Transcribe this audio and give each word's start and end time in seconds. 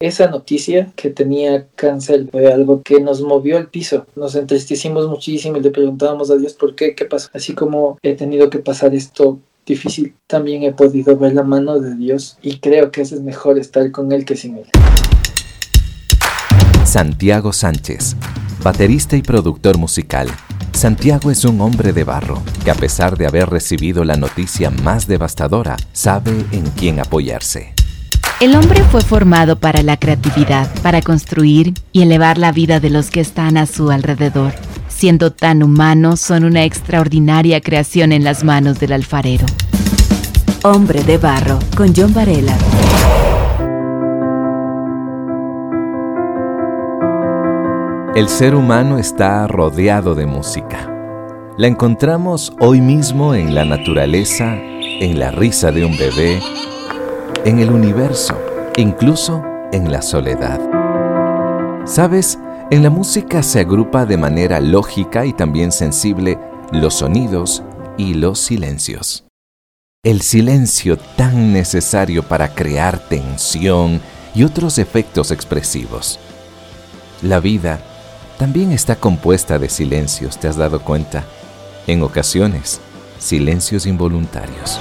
Esa 0.00 0.28
noticia 0.28 0.92
que 0.94 1.10
tenía 1.10 1.66
cáncer 1.74 2.28
fue 2.30 2.52
algo 2.52 2.82
que 2.84 3.00
nos 3.00 3.20
movió 3.20 3.56
al 3.56 3.66
piso. 3.66 4.06
Nos 4.14 4.36
entristecimos 4.36 5.08
muchísimo 5.08 5.56
y 5.56 5.60
le 5.60 5.72
preguntábamos 5.72 6.30
a 6.30 6.36
Dios 6.36 6.52
por 6.54 6.76
qué, 6.76 6.94
qué 6.94 7.04
pasó. 7.04 7.30
Así 7.34 7.52
como 7.52 7.98
he 8.04 8.14
tenido 8.14 8.48
que 8.48 8.60
pasar 8.60 8.94
esto 8.94 9.40
difícil, 9.66 10.14
también 10.28 10.62
he 10.62 10.70
podido 10.70 11.16
ver 11.18 11.34
la 11.34 11.42
mano 11.42 11.80
de 11.80 11.96
Dios 11.96 12.38
y 12.42 12.60
creo 12.60 12.92
que 12.92 13.00
es 13.00 13.20
mejor 13.20 13.58
estar 13.58 13.90
con 13.90 14.12
Él 14.12 14.24
que 14.24 14.36
sin 14.36 14.58
Él. 14.58 14.66
Santiago 16.84 17.52
Sánchez, 17.52 18.14
baterista 18.62 19.16
y 19.16 19.22
productor 19.22 19.78
musical. 19.78 20.28
Santiago 20.74 21.32
es 21.32 21.44
un 21.44 21.60
hombre 21.60 21.92
de 21.92 22.04
barro 22.04 22.40
que 22.64 22.70
a 22.70 22.76
pesar 22.76 23.18
de 23.18 23.26
haber 23.26 23.50
recibido 23.50 24.04
la 24.04 24.14
noticia 24.14 24.70
más 24.70 25.08
devastadora, 25.08 25.76
sabe 25.92 26.44
en 26.52 26.66
quién 26.76 27.00
apoyarse. 27.00 27.77
El 28.40 28.54
hombre 28.54 28.84
fue 28.84 29.00
formado 29.00 29.58
para 29.58 29.82
la 29.82 29.96
creatividad, 29.96 30.68
para 30.80 31.02
construir 31.02 31.74
y 31.90 32.02
elevar 32.02 32.38
la 32.38 32.52
vida 32.52 32.78
de 32.78 32.88
los 32.88 33.10
que 33.10 33.18
están 33.18 33.56
a 33.56 33.66
su 33.66 33.90
alrededor. 33.90 34.52
Siendo 34.86 35.32
tan 35.32 35.64
humanos, 35.64 36.20
son 36.20 36.44
una 36.44 36.62
extraordinaria 36.62 37.60
creación 37.60 38.12
en 38.12 38.22
las 38.22 38.44
manos 38.44 38.78
del 38.78 38.92
alfarero. 38.92 39.44
Hombre 40.62 41.02
de 41.02 41.18
Barro, 41.18 41.58
con 41.76 41.92
John 41.96 42.14
Varela. 42.14 42.56
El 48.14 48.28
ser 48.28 48.54
humano 48.54 48.98
está 48.98 49.48
rodeado 49.48 50.14
de 50.14 50.26
música. 50.26 50.88
La 51.56 51.66
encontramos 51.66 52.52
hoy 52.60 52.80
mismo 52.80 53.34
en 53.34 53.52
la 53.52 53.64
naturaleza, 53.64 54.54
en 54.54 55.18
la 55.18 55.32
risa 55.32 55.72
de 55.72 55.84
un 55.84 55.98
bebé, 55.98 56.40
en 57.48 57.60
el 57.60 57.70
universo, 57.70 58.38
incluso 58.76 59.42
en 59.72 59.90
la 59.90 60.02
soledad. 60.02 60.60
¿Sabes? 61.86 62.38
En 62.70 62.82
la 62.82 62.90
música 62.90 63.42
se 63.42 63.60
agrupa 63.60 64.04
de 64.04 64.18
manera 64.18 64.60
lógica 64.60 65.24
y 65.24 65.32
también 65.32 65.72
sensible 65.72 66.38
los 66.72 66.96
sonidos 66.96 67.62
y 67.96 68.12
los 68.12 68.38
silencios. 68.38 69.24
El 70.04 70.20
silencio 70.20 70.98
tan 70.98 71.54
necesario 71.54 72.22
para 72.22 72.54
crear 72.54 72.98
tensión 72.98 74.02
y 74.34 74.44
otros 74.44 74.76
efectos 74.76 75.30
expresivos. 75.30 76.20
La 77.22 77.40
vida 77.40 77.80
también 78.36 78.72
está 78.72 78.96
compuesta 78.96 79.58
de 79.58 79.70
silencios, 79.70 80.38
¿te 80.38 80.48
has 80.48 80.56
dado 80.56 80.82
cuenta? 80.82 81.24
En 81.86 82.02
ocasiones, 82.02 82.78
silencios 83.18 83.86
involuntarios. 83.86 84.78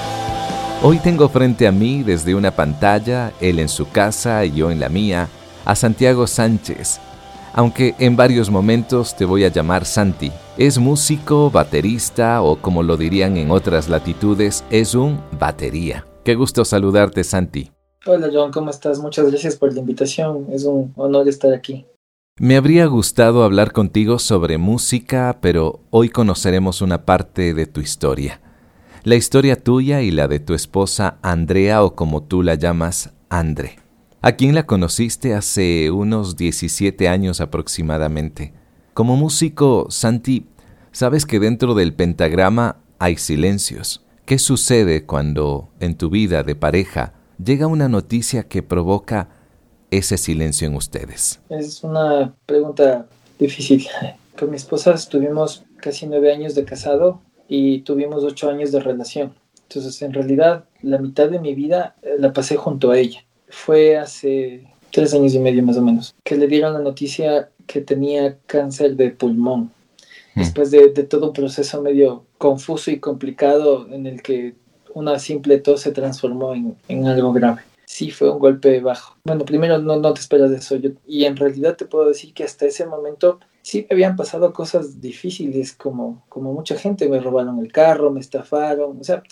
Hoy 0.83 0.99
tengo 0.99 1.27
frente 1.27 1.65
a 1.65 1.71
mí 1.71 2.03
desde 2.03 2.35
una 2.35 2.51
pantalla, 2.51 3.33
él 3.41 3.57
en 3.57 3.67
su 3.67 3.89
casa 3.89 4.45
y 4.45 4.51
yo 4.51 4.69
en 4.69 4.79
la 4.79 4.89
mía, 4.89 5.27
a 5.65 5.75
Santiago 5.75 6.27
Sánchez. 6.27 6.99
Aunque 7.53 7.95
en 7.97 8.15
varios 8.15 8.51
momentos 8.51 9.15
te 9.15 9.25
voy 9.25 9.43
a 9.43 9.47
llamar 9.47 9.85
Santi. 9.85 10.31
Es 10.55 10.77
músico, 10.77 11.49
baterista 11.49 12.43
o 12.43 12.57
como 12.57 12.83
lo 12.83 12.95
dirían 12.95 13.37
en 13.37 13.49
otras 13.49 13.89
latitudes, 13.89 14.63
es 14.69 14.93
un 14.93 15.19
batería. 15.39 16.05
Qué 16.23 16.35
gusto 16.35 16.63
saludarte 16.63 17.23
Santi. 17.23 17.71
Hola 18.05 18.29
John, 18.31 18.51
¿cómo 18.51 18.69
estás? 18.69 18.99
Muchas 18.99 19.31
gracias 19.31 19.55
por 19.55 19.73
la 19.73 19.79
invitación. 19.79 20.45
Es 20.51 20.63
un 20.63 20.93
honor 20.95 21.27
estar 21.27 21.51
aquí. 21.55 21.87
Me 22.39 22.55
habría 22.55 22.85
gustado 22.85 23.43
hablar 23.43 23.71
contigo 23.71 24.19
sobre 24.19 24.59
música, 24.59 25.39
pero 25.41 25.79
hoy 25.89 26.09
conoceremos 26.09 26.83
una 26.83 27.03
parte 27.03 27.55
de 27.55 27.65
tu 27.65 27.81
historia 27.81 28.41
la 29.07 29.15
historia 29.15 29.55
tuya 29.55 30.01
y 30.01 30.11
la 30.11 30.27
de 30.27 30.41
tu 30.41 30.53
esposa 30.53 31.17
Andrea 31.21 31.81
o 31.81 31.95
como 31.95 32.23
tú 32.23 32.43
la 32.43 32.55
llamas, 32.55 33.11
Andre. 33.29 33.77
¿A 34.21 34.33
quién 34.33 34.53
la 34.53 34.65
conociste 34.65 35.33
hace 35.33 35.91
unos 35.91 36.35
17 36.35 37.07
años 37.07 37.39
aproximadamente? 37.39 38.51
Como 38.93 39.15
músico, 39.15 39.87
Santi, 39.89 40.47
sabes 40.91 41.25
que 41.25 41.39
dentro 41.39 41.73
del 41.73 41.93
pentagrama 41.93 42.79
hay 42.99 43.15
silencios. 43.15 44.03
¿Qué 44.25 44.39
sucede 44.39 45.05
cuando 45.05 45.69
en 45.79 45.95
tu 45.95 46.09
vida 46.09 46.43
de 46.43 46.55
pareja 46.55 47.13
llega 47.41 47.67
una 47.67 47.87
noticia 47.87 48.49
que 48.49 48.61
provoca 48.61 49.29
ese 49.89 50.17
silencio 50.17 50.67
en 50.67 50.75
ustedes? 50.75 51.39
Es 51.47 51.81
una 51.81 52.35
pregunta 52.45 53.07
difícil. 53.39 53.87
Con 54.37 54.49
mi 54.49 54.57
esposa 54.57 54.95
estuvimos 54.95 55.63
casi 55.77 56.07
nueve 56.07 56.33
años 56.33 56.55
de 56.55 56.65
casado 56.65 57.21
y 57.47 57.79
tuvimos 57.79 58.23
ocho 58.23 58.49
años 58.49 58.71
de 58.71 58.79
relación. 58.79 59.33
Entonces, 59.63 60.01
en 60.01 60.13
realidad, 60.13 60.65
la 60.81 60.97
mitad 60.97 61.29
de 61.29 61.39
mi 61.39 61.53
vida 61.53 61.95
eh, 62.01 62.15
la 62.17 62.33
pasé 62.33 62.55
junto 62.55 62.91
a 62.91 62.97
ella. 62.97 63.23
Fue 63.49 63.97
hace 63.97 64.63
tres 64.91 65.13
años 65.13 65.33
y 65.33 65.39
medio 65.39 65.63
más 65.63 65.77
o 65.77 65.81
menos 65.81 66.15
que 66.23 66.37
le 66.37 66.47
dieron 66.47 66.73
la 66.73 66.79
noticia 66.79 67.49
que 67.65 67.81
tenía 67.81 68.37
cáncer 68.45 68.95
de 68.95 69.11
pulmón. 69.11 69.71
Mm. 70.35 70.39
Después 70.39 70.71
de, 70.71 70.89
todo 71.03 71.27
un 71.27 71.33
proceso 71.33 71.81
medio 71.81 72.25
confuso 72.37 72.91
y 72.91 72.99
complicado 72.99 73.87
en 73.91 74.07
el 74.07 74.21
que 74.21 74.55
una 74.93 75.19
simple 75.19 75.59
tos 75.59 75.81
se 75.81 75.91
transformó 75.91 76.53
en, 76.53 76.75
en 76.87 77.05
algo 77.07 77.33
grave. 77.33 77.61
Sí, 77.85 78.11
fue 78.11 78.29
un 78.29 78.39
golpe 78.39 78.81
bajo. 78.81 79.15
Bueno, 79.23 79.45
primero 79.45 79.77
no, 79.77 79.95
no 79.95 80.13
te 80.13 80.19
esperas 80.19 80.51
de 80.51 80.57
eso. 80.57 80.75
Yo, 80.75 80.91
y 81.07 81.23
en 81.25 81.37
realidad 81.37 81.77
te 81.77 81.85
puedo 81.85 82.07
decir 82.07 82.33
que 82.33 82.43
hasta 82.43 82.65
ese 82.65 82.85
momento 82.85 83.39
sí 83.67 83.85
me 83.89 83.95
habían 83.95 84.15
pasado 84.15 84.53
cosas 84.53 85.01
difíciles, 85.01 85.73
como, 85.73 86.23
como 86.29 86.53
mucha 86.53 86.77
gente, 86.77 87.09
me 87.09 87.19
robaron 87.19 87.59
el 87.59 87.69
carro, 87.69 88.11
me 88.11 88.21
estafaron, 88.21 88.97
o 88.97 89.03
sea, 89.03 89.23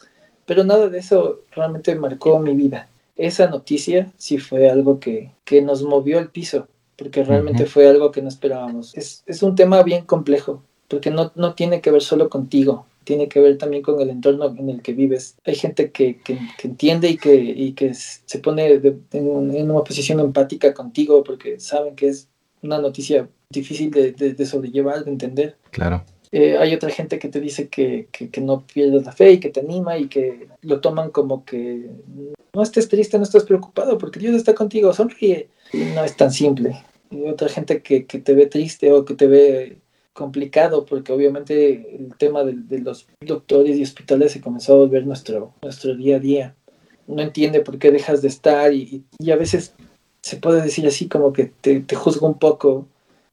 pero 0.45 0.65
nada 0.65 0.89
de 0.89 0.99
eso 0.99 1.43
realmente 1.51 1.95
marcó 1.95 2.37
mi 2.39 2.53
vida. 2.53 2.89
Esa 3.15 3.47
noticia 3.47 4.11
sí 4.17 4.37
fue 4.37 4.69
algo 4.69 4.99
que, 4.99 5.31
que 5.45 5.61
nos 5.61 5.83
movió 5.83 6.19
el 6.19 6.31
piso, 6.31 6.67
porque 6.97 7.23
realmente 7.23 7.65
fue 7.65 7.87
algo 7.87 8.11
que 8.11 8.21
no 8.21 8.27
esperábamos. 8.27 8.93
Es, 8.97 9.23
es 9.25 9.41
un 9.41 9.55
tema 9.55 9.81
bien 9.83 10.03
complejo, 10.03 10.61
porque 10.89 11.11
no, 11.11 11.31
no, 11.35 11.53
tiene 11.53 11.79
que 11.79 11.91
ver 11.91 12.01
solo 12.01 12.27
contigo, 12.27 12.87
tiene 13.05 13.29
que 13.29 13.39
ver 13.39 13.57
también 13.57 13.83
con 13.83 14.01
el 14.01 14.09
entorno 14.09 14.53
en 14.57 14.69
el 14.69 14.81
que 14.81 14.91
vives. 14.91 15.37
Hay 15.45 15.55
gente 15.55 15.91
que, 15.91 16.19
que, 16.19 16.37
entiende 16.61 17.09
y 17.09 17.15
que, 17.15 17.35
y 17.35 17.71
que 17.71 17.93
se 17.93 18.39
pone 18.39 18.67
en, 18.67 19.05
en, 19.13 19.71
una 19.71 19.85
posición 19.85 20.19
empática 20.19 20.73
contigo 20.73 21.23
porque 21.23 21.57
saben 21.61 21.95
que 21.95 22.09
es 22.09 22.27
una 22.61 22.79
noticia 22.79 23.29
difícil 23.55 23.91
de, 23.91 24.11
de, 24.11 24.45
sobrellevar, 24.45 25.03
de 25.03 25.11
entender. 25.11 25.57
Claro. 25.71 26.03
Eh, 26.31 26.57
hay 26.57 26.73
otra 26.73 26.89
gente 26.89 27.17
que 27.19 27.29
te 27.29 27.39
dice 27.39 27.69
que, 27.69 28.07
que, 28.11 28.41
no 28.41 28.65
pierdas 28.65 29.05
la 29.05 29.11
fe 29.11 29.33
y 29.33 29.39
que 29.39 29.49
te 29.49 29.61
anima 29.61 29.97
y 29.97 30.07
que 30.07 30.47
lo 30.61 30.81
toman 30.81 31.09
como 31.09 31.45
que 31.45 31.89
no 32.53 32.61
estés 32.61 32.89
triste, 32.89 33.17
no 33.17 33.23
estés 33.23 33.43
preocupado 33.43 33.97
porque 33.97 34.19
Dios 34.19 34.35
está 34.35 34.53
contigo, 34.53 34.93
sonríe. 34.93 35.49
Y 35.73 35.83
no 35.95 36.03
es 36.03 36.15
tan 36.15 36.31
simple. 36.31 36.83
Y 37.11 37.27
otra 37.27 37.49
gente 37.49 37.81
que, 37.81 38.05
que 38.05 38.19
te 38.19 38.33
ve 38.33 38.47
triste 38.47 38.91
o 38.91 39.05
que 39.05 39.13
te 39.13 39.27
ve 39.27 39.77
complicado 40.13 40.85
porque 40.85 41.11
obviamente 41.11 41.97
el 41.97 42.15
tema 42.17 42.43
de, 42.43 42.53
de, 42.53 42.79
los 42.79 43.07
doctores 43.19 43.77
y 43.77 43.83
hospitales 43.83 44.31
se 44.31 44.41
comenzó 44.41 44.73
a 44.73 44.77
volver 44.77 45.05
nuestro, 45.05 45.53
nuestro 45.61 45.95
día 45.95 46.15
a 46.15 46.19
día. 46.19 46.55
No 47.07 47.21
entiende 47.21 47.59
por 47.59 47.77
qué 47.77 47.91
dejas 47.91 48.21
de 48.21 48.29
estar 48.29 48.73
y, 48.73 49.03
y 49.19 49.31
a 49.31 49.35
veces 49.35 49.75
se 50.21 50.37
puede 50.37 50.61
decir 50.61 50.87
así 50.87 51.07
como 51.07 51.33
que 51.33 51.51
te, 51.61 51.81
te 51.81 51.95
juzga 51.95 52.25
un 52.25 52.39
poco 52.39 52.87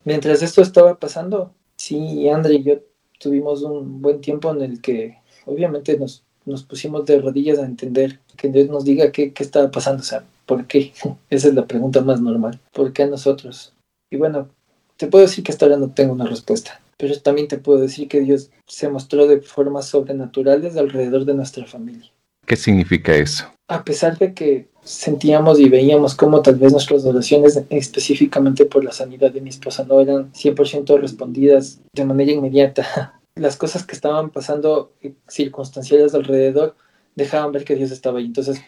Mientras 0.04 0.42
esto 0.42 0.62
estaba 0.62 0.98
pasando, 0.98 1.52
sí, 1.76 2.28
André 2.28 2.54
y 2.54 2.62
yo 2.62 2.74
tuvimos 3.18 3.62
un 3.62 4.02
buen 4.02 4.20
tiempo 4.20 4.52
en 4.52 4.62
el 4.62 4.80
que 4.80 5.18
obviamente 5.46 5.96
nos, 5.98 6.24
nos 6.44 6.64
pusimos 6.64 7.06
de 7.06 7.20
rodillas 7.20 7.58
a 7.58 7.64
entender 7.64 8.18
que 8.36 8.48
Dios 8.48 8.68
nos 8.68 8.84
diga 8.84 9.12
qué, 9.12 9.32
qué 9.32 9.42
estaba 9.42 9.70
pasando, 9.70 10.02
o 10.02 10.04
sea, 10.04 10.24
¿por 10.46 10.66
qué? 10.66 10.92
Esa 11.30 11.48
es 11.48 11.54
la 11.54 11.66
pregunta 11.66 12.00
más 12.00 12.20
normal. 12.20 12.58
¿Por 12.72 12.92
qué 12.92 13.04
a 13.04 13.06
nosotros? 13.06 13.72
Y 14.10 14.16
bueno, 14.16 14.48
te 14.96 15.06
puedo 15.06 15.24
decir 15.24 15.44
que 15.44 15.52
hasta 15.52 15.66
ahora 15.66 15.78
no 15.78 15.90
tengo 15.90 16.12
una 16.12 16.26
respuesta, 16.26 16.80
pero 16.96 17.18
también 17.20 17.48
te 17.48 17.58
puedo 17.58 17.80
decir 17.80 18.08
que 18.08 18.20
Dios 18.20 18.50
se 18.66 18.88
mostró 18.88 19.26
de 19.26 19.40
formas 19.40 19.86
sobrenaturales 19.86 20.76
alrededor 20.76 21.24
de 21.24 21.34
nuestra 21.34 21.66
familia. 21.66 22.10
¿Qué 22.46 22.56
significa 22.56 23.14
eso? 23.14 23.46
A 23.72 23.84
pesar 23.84 24.18
de 24.18 24.34
que 24.34 24.68
sentíamos 24.84 25.58
y 25.58 25.70
veíamos 25.70 26.14
cómo 26.14 26.42
tal 26.42 26.56
vez 26.56 26.72
nuestras 26.72 27.06
oraciones 27.06 27.58
específicamente 27.70 28.66
por 28.66 28.84
la 28.84 28.92
sanidad 28.92 29.30
de 29.30 29.40
mi 29.40 29.48
esposa 29.48 29.82
no 29.88 29.98
eran 29.98 30.30
100% 30.34 31.00
respondidas 31.00 31.80
de 31.94 32.04
manera 32.04 32.32
inmediata. 32.32 33.18
Las 33.34 33.56
cosas 33.56 33.86
que 33.86 33.94
estaban 33.94 34.28
pasando 34.28 34.92
eh, 35.00 35.14
circunstanciales 35.26 36.14
alrededor 36.14 36.76
dejaban 37.14 37.52
ver 37.52 37.64
que 37.64 37.74
Dios 37.74 37.90
estaba 37.92 38.18
ahí. 38.18 38.26
Entonces, 38.26 38.60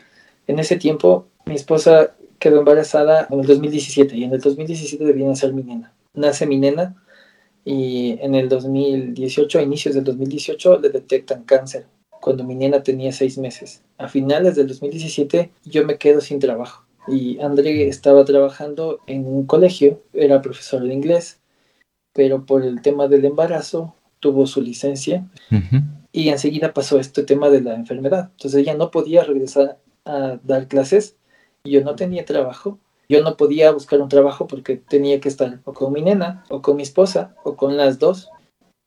en 0.47 0.59
ese 0.59 0.77
tiempo, 0.77 1.27
mi 1.45 1.55
esposa 1.55 2.15
quedó 2.39 2.61
embarazada 2.61 3.29
en 3.31 3.41
el 3.41 3.47
2017 3.47 4.17
y 4.17 4.25
en 4.25 4.33
el 4.33 4.41
2017 4.41 5.05
debía 5.05 5.27
nacer 5.27 5.53
mi 5.53 5.65
nena. 5.65 5.93
Nace 6.15 6.47
mi 6.47 6.57
nena 6.57 6.97
y 7.63 8.19
en 8.23 8.35
el 8.35 8.49
2018, 8.49 9.59
a 9.59 9.63
inicios 9.63 9.95
del 9.97 10.05
2018, 10.05 10.79
le 10.79 10.89
detectan 10.89 11.43
cáncer 11.43 11.85
cuando 12.25 12.43
mi 12.43 12.55
nena 12.55 12.83
tenía 12.83 13.13
seis 13.13 13.37
meses. 13.37 13.83
A 13.99 14.09
finales 14.09 14.57
del 14.57 14.67
2017 14.69 15.51
yo 15.67 15.85
me 15.85 15.99
quedo 15.99 16.23
sin 16.23 16.39
trabajo 16.39 16.87
y 17.07 17.39
André 17.39 17.87
estaba 17.87 18.25
trabajando 18.25 19.01
en 19.07 19.27
un 19.27 19.45
colegio, 19.45 20.01
era 20.15 20.41
profesor 20.41 20.83
de 20.83 20.95
inglés, 20.95 21.43
pero 22.15 22.47
por 22.47 22.65
el 22.65 22.81
tema 22.81 23.09
del 23.09 23.27
embarazo 23.27 23.95
tuvo 24.21 24.47
su 24.47 24.63
licencia 24.63 25.29
y 26.13 26.31
enseguida 26.31 26.73
pasó 26.73 26.99
este 26.99 27.25
tema 27.25 27.51
de 27.51 27.61
la 27.61 27.75
enfermedad. 27.75 28.31
Entonces 28.31 28.59
ella 28.59 28.73
no 28.73 28.91
podía 28.91 29.23
regresar 29.23 29.77
a 30.07 30.39
dar 30.43 30.67
clases, 30.67 31.17
yo 31.63 31.83
no 31.83 31.95
tenía 31.95 32.25
trabajo 32.25 32.79
Yo 33.07 33.23
no 33.23 33.37
podía 33.37 33.71
buscar 33.71 34.01
un 34.01 34.09
trabajo 34.09 34.47
porque 34.47 34.79
tenía 34.79 35.21
que 35.21 35.29
estar 35.29 35.61
o 35.65 35.75
con 35.75 35.93
mi 35.93 36.01
nena, 36.01 36.43
o 36.49 36.63
con 36.63 36.77
mi 36.77 36.85
esposa, 36.85 37.35
o 37.45 37.55
con 37.55 37.77
las 37.77 37.99
dos. 37.99 38.31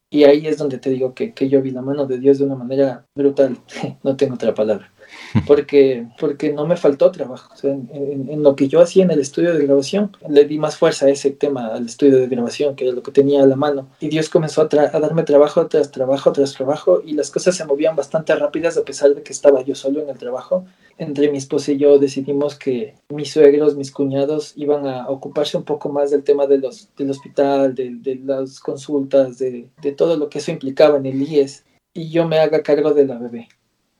Y 0.09 0.23
ahí 0.23 0.47
es 0.47 0.57
donde 0.57 0.77
te 0.77 0.89
digo 0.89 1.13
que, 1.13 1.33
que 1.33 1.49
yo 1.49 1.61
vi 1.61 1.71
la 1.71 1.81
mano 1.81 2.05
de 2.05 2.17
Dios 2.17 2.39
de 2.39 2.45
una 2.45 2.55
manera 2.55 3.05
brutal. 3.13 3.57
no 4.03 4.15
tengo 4.15 4.35
otra 4.35 4.53
palabra 4.53 4.89
porque, 5.47 6.07
porque 6.19 6.53
no 6.53 6.65
me 6.65 6.77
faltó 6.77 7.11
trabajo. 7.11 7.53
en, 7.63 8.41
lo 8.41 8.55
que 8.55 8.67
yo 8.67 8.81
hacía 8.81 9.03
en 9.03 9.11
el 9.11 9.19
estudio 9.19 9.53
de 9.53 9.65
grabación, 9.65 10.15
le 10.29 10.45
di 10.45 10.59
más 10.59 10.77
fuerza 10.77 11.07
a 11.07 11.09
ese 11.09 11.31
tema, 11.31 11.67
al 11.67 11.85
estudio 11.85 12.19
de 12.19 12.27
grabación, 12.27 12.75
que 12.75 12.85
era 12.85 12.95
lo 12.95 13.03
que 13.03 13.11
tenía 13.11 13.43
a 13.43 13.47
la 13.47 13.55
mano. 13.55 13.89
Y 13.99 14.07
Dios 14.07 14.29
comenzó 14.29 14.61
a, 14.61 14.65
a 14.65 14.99
darme 14.99 15.23
trabajo 15.23 15.67
tras 15.67 15.91
trabajo 15.91 16.31
tras 16.31 16.53
trabajo 16.53 17.01
y 17.05 17.13
las 17.13 17.31
cosas 17.31 17.55
se 17.55 17.65
movían 17.65 17.95
bastante 17.95 18.35
rápidas 18.35 18.77
a 18.77 18.83
pesar 18.83 19.13
de 19.13 19.23
que 19.23 19.33
estaba 19.33 19.61
yo 19.61 19.75
solo 19.75 20.01
en 20.01 20.09
el 20.09 20.17
trabajo. 20.17 20.65
Entre 20.97 21.29
mi 21.29 21.37
esposa 21.37 21.71
y 21.71 21.77
yo 21.77 21.99
decidimos 21.99 22.55
que 22.55 22.95
mis 23.09 23.31
suegros, 23.31 23.75
mis 23.75 23.91
cuñados 23.91 24.53
iban 24.55 24.87
a 24.87 25.07
ocuparse 25.09 25.55
un 25.55 25.63
poco 25.63 25.89
más 25.89 26.09
del 26.09 26.23
tema 26.23 26.47
de 26.47 26.57
los, 26.57 26.89
del 26.95 27.11
hospital, 27.11 27.75
de, 27.75 27.95
de 27.95 28.15
las 28.15 28.59
consultas, 28.59 29.37
de, 29.37 29.69
de 29.81 29.91
todo 29.91 30.17
lo 30.17 30.29
que 30.29 30.39
eso 30.39 30.51
implicaba 30.51 30.97
en 30.97 31.05
el 31.05 31.21
IES 31.21 31.65
y 31.93 32.09
yo 32.09 32.27
me 32.27 32.39
haga 32.39 32.63
cargo 32.63 32.93
de 32.93 33.05
la 33.05 33.17
bebé. 33.17 33.47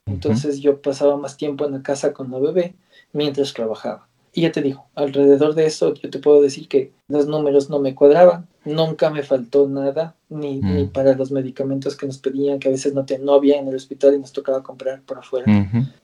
Entonces 0.08 0.60
yo 0.60 0.82
pasaba 0.82 1.18
más 1.18 1.38
tiempo 1.38 1.66
en 1.66 1.74
la 1.74 1.84
casa 1.84 2.14
con 2.14 2.32
la 2.32 2.40
bebé 2.40 2.76
mientras 3.14 3.54
trabajaba. 3.54 4.08
Y 4.34 4.42
ya 4.42 4.52
te 4.52 4.62
digo, 4.62 4.86
alrededor 4.96 5.56
de 5.56 5.66
eso 5.66 5.94
yo 5.94 6.10
te 6.10 6.20
puedo 6.20 6.42
decir 6.42 6.68
que 6.68 6.92
los 7.08 7.28
números 7.28 7.70
no 7.70 7.80
me 7.80 7.96
cuadraban, 7.96 8.48
nunca 8.68 9.10
me 9.10 9.24
faltó 9.24 9.68
nada, 9.68 10.16
ni, 10.30 10.60
ni 10.60 10.84
mm. 10.84 10.90
para 10.90 11.16
los 11.16 11.32
medicamentos 11.32 11.96
que 11.96 12.06
nos 12.06 12.18
pedían, 12.18 12.60
que 12.60 12.68
a 12.68 12.72
veces 12.72 12.94
no, 12.94 13.06
te, 13.06 13.20
no 13.20 13.34
había 13.34 13.58
en 13.58 13.68
el 13.68 13.76
hospital 13.76 14.16
y 14.16 14.20
nos 14.20 14.34
tocaba 14.34 14.64
comprar 14.64 15.02
por 15.02 15.20
afuera, 15.20 15.46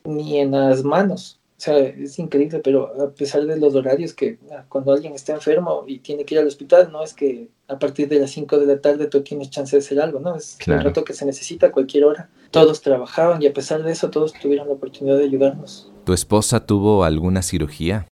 ni 0.04 0.40
en 0.40 0.52
las 0.52 0.84
manos. 0.84 1.40
O 1.56 1.62
sea, 1.64 1.78
es 1.80 2.20
increíble, 2.20 2.60
pero 2.60 2.92
a 3.02 3.12
pesar 3.12 3.46
de 3.46 3.58
los 3.58 3.74
horarios 3.76 4.14
que 4.14 4.38
ah, 4.52 4.66
cuando 4.68 4.92
alguien 4.92 5.14
está 5.14 5.34
enfermo 5.34 5.86
y 5.88 6.00
tiene 6.00 6.26
que 6.26 6.36
ir 6.36 6.42
al 6.42 6.48
hospital, 6.48 6.92
no 6.92 7.04
es 7.04 7.14
que 7.14 7.48
a 7.68 7.80
partir 7.80 8.10
de 8.10 8.20
las 8.20 8.32
5 8.32 8.58
de 8.58 8.66
la 8.66 8.82
tarde 8.82 9.08
tú 9.08 9.22
tienes 9.22 9.50
chance 9.50 9.76
de 9.76 9.82
hacer 9.82 10.02
algo, 10.02 10.20
¿no? 10.20 10.36
Es 10.36 10.58
el 10.68 10.84
rato 10.84 11.06
que 11.06 11.14
se 11.14 11.26
necesita, 11.26 11.72
cualquier 11.72 12.06
hora. 12.06 12.30
Todos 12.52 12.82
trabajaban 12.82 13.42
y 13.42 13.48
a 13.48 13.54
pesar 13.54 13.84
de 13.84 13.92
eso 13.92 14.10
todos 14.10 14.34
tuvieron 14.34 14.68
la 14.68 14.74
oportunidad 14.74 15.18
de 15.18 15.24
ayudarnos. 15.24 15.90
¿Tu 16.04 16.12
esposa 16.12 16.66
tuvo 16.66 17.04
alguna 17.04 17.42
cirugía? 17.42 18.08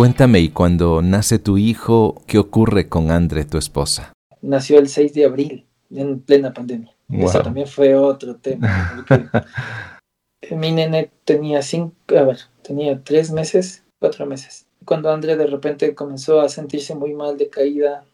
Cuéntame, 0.00 0.40
y 0.40 0.48
cuando 0.48 1.02
nace 1.02 1.38
tu 1.38 1.58
hijo, 1.58 2.22
¿qué 2.26 2.38
ocurre 2.38 2.88
con 2.88 3.10
Andre, 3.10 3.44
tu 3.44 3.58
esposa? 3.58 4.14
Nació 4.40 4.78
el 4.78 4.88
6 4.88 5.12
de 5.12 5.26
abril, 5.26 5.66
en 5.90 6.20
plena 6.20 6.54
pandemia. 6.54 6.96
Eso 7.10 7.42
también 7.42 7.66
fue 7.66 7.94
otro 7.94 8.36
tema. 8.36 9.04
mi 10.52 10.72
nene 10.72 11.10
tenía 11.26 11.60
cinco, 11.60 11.94
a 12.16 12.22
ver, 12.22 12.38
tenía 12.62 13.04
tres 13.04 13.30
meses, 13.30 13.84
cuatro 13.98 14.24
meses. 14.24 14.64
Cuando 14.86 15.12
Andre 15.12 15.36
de 15.36 15.46
repente 15.46 15.94
comenzó 15.94 16.40
a 16.40 16.48
sentirse 16.48 16.94
muy 16.94 17.12
mal 17.12 17.36
de 17.36 17.50
caída, 17.50 18.06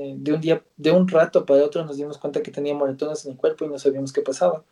eh, 0.00 0.16
de 0.16 0.32
un 0.32 0.40
día, 0.40 0.64
de 0.78 0.90
un 0.90 1.06
rato 1.06 1.46
para 1.46 1.62
otro 1.64 1.84
nos 1.84 1.96
dimos 1.96 2.18
cuenta 2.18 2.42
que 2.42 2.50
tenía 2.50 2.74
moretones 2.74 3.24
en 3.24 3.30
el 3.30 3.38
cuerpo 3.38 3.64
y 3.64 3.68
no 3.68 3.78
sabíamos 3.78 4.12
qué 4.12 4.22
pasaba. 4.22 4.64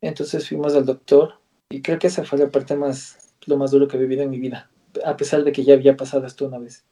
Entonces 0.00 0.48
fuimos 0.48 0.74
al 0.74 0.84
doctor 0.84 1.34
y 1.70 1.80
creo 1.80 2.00
que 2.00 2.08
esa 2.08 2.24
fue 2.24 2.40
la 2.40 2.48
parte 2.48 2.74
más, 2.74 3.36
lo 3.46 3.56
más 3.56 3.70
duro 3.70 3.86
que 3.86 3.96
he 3.96 4.00
vivido 4.00 4.24
en 4.24 4.30
mi 4.30 4.40
vida 4.40 4.68
a 5.04 5.16
pesar 5.16 5.44
de 5.44 5.52
que 5.52 5.64
ya 5.64 5.74
había 5.74 5.96
pasado 5.96 6.26
esto 6.26 6.46
una 6.46 6.58
vez. 6.58 6.84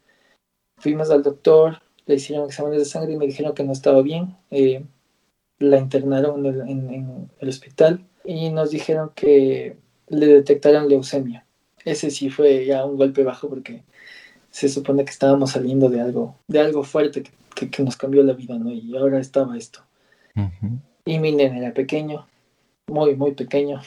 Fuimos 0.78 1.10
al 1.10 1.22
doctor, 1.22 1.80
le 2.06 2.16
hicieron 2.16 2.46
exámenes 2.46 2.80
de 2.80 2.84
sangre 2.84 3.12
y 3.12 3.16
me 3.16 3.26
dijeron 3.26 3.54
que 3.54 3.64
no 3.64 3.72
estaba 3.72 4.02
bien. 4.02 4.36
Eh, 4.50 4.84
la 5.58 5.78
internaron 5.78 6.44
en 6.44 7.28
el, 7.38 7.48
hospital 7.48 8.04
y 8.24 8.50
nos 8.50 8.70
dijeron 8.70 9.12
que 9.14 9.76
le 10.08 10.26
detectaron 10.26 10.88
leucemia. 10.88 11.46
Ese 11.84 12.10
sí 12.10 12.30
fue 12.30 12.66
ya 12.66 12.84
un 12.84 12.96
golpe 12.96 13.22
bajo 13.22 13.48
porque 13.48 13.82
se 14.50 14.68
supone 14.68 15.04
que 15.04 15.10
estábamos 15.10 15.52
saliendo 15.52 15.88
de 15.88 16.00
algo, 16.00 16.36
de 16.48 16.60
algo 16.60 16.82
fuerte 16.84 17.22
que, 17.54 17.70
que, 17.70 17.82
nos 17.82 17.96
cambió 17.96 18.22
la 18.22 18.34
vida, 18.34 18.58
¿no? 18.58 18.72
Y 18.72 18.96
ahora 18.96 19.18
estaba 19.18 19.56
esto. 19.56 19.84
Y 21.04 21.18
mi 21.18 21.32
nene 21.32 21.58
era 21.58 21.74
pequeño, 21.74 22.26
muy, 22.88 23.16
muy 23.16 23.32
pequeño. 23.32 23.80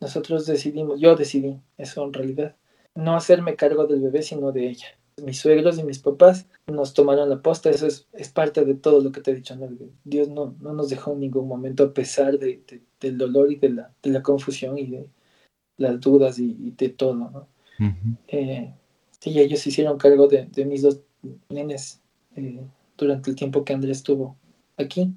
Nosotros 0.00 0.46
decidimos, 0.46 1.00
yo 1.00 1.16
decidí 1.16 1.58
eso 1.78 2.04
en 2.04 2.12
realidad, 2.12 2.54
no 2.96 3.14
hacerme 3.14 3.56
cargo 3.56 3.86
del 3.86 4.00
bebé, 4.00 4.22
sino 4.22 4.52
de 4.52 4.68
ella. 4.68 4.86
Mis 5.22 5.38
suegros 5.38 5.78
y 5.78 5.84
mis 5.84 5.98
papás 5.98 6.46
nos 6.66 6.92
tomaron 6.92 7.30
la 7.30 7.40
posta, 7.40 7.70
eso 7.70 7.86
es, 7.86 8.28
parte 8.34 8.64
de 8.64 8.74
todo 8.74 9.00
lo 9.00 9.12
que 9.12 9.20
te 9.20 9.30
he 9.30 9.34
dicho. 9.34 9.56
Dios 10.04 10.28
no, 10.28 10.54
no 10.60 10.72
nos 10.74 10.90
dejó 10.90 11.12
en 11.12 11.20
ningún 11.20 11.48
momento 11.48 11.84
a 11.84 11.94
pesar 11.94 12.38
de, 12.38 12.62
del 13.00 13.16
dolor 13.16 13.50
y 13.52 13.56
de 13.56 13.70
la, 13.70 13.94
de 14.02 14.10
la 14.10 14.22
confusión 14.22 14.76
y 14.76 14.86
de 14.86 15.06
las 15.78 16.00
dudas 16.00 16.38
y, 16.38 16.74
de 16.76 16.88
todo. 16.90 17.14
¿no? 17.14 17.48
Eh, 18.28 18.74
y 19.24 19.40
ellos 19.40 19.66
hicieron 19.66 19.98
cargo 19.98 20.28
de, 20.28 20.48
mis 20.64 20.82
dos 20.82 21.00
nenes 21.48 22.00
eh, 22.36 22.60
durante 22.96 23.30
el 23.30 23.36
tiempo 23.36 23.64
que 23.64 23.72
Andrés 23.72 23.98
estuvo 23.98 24.36
aquí. 24.76 25.12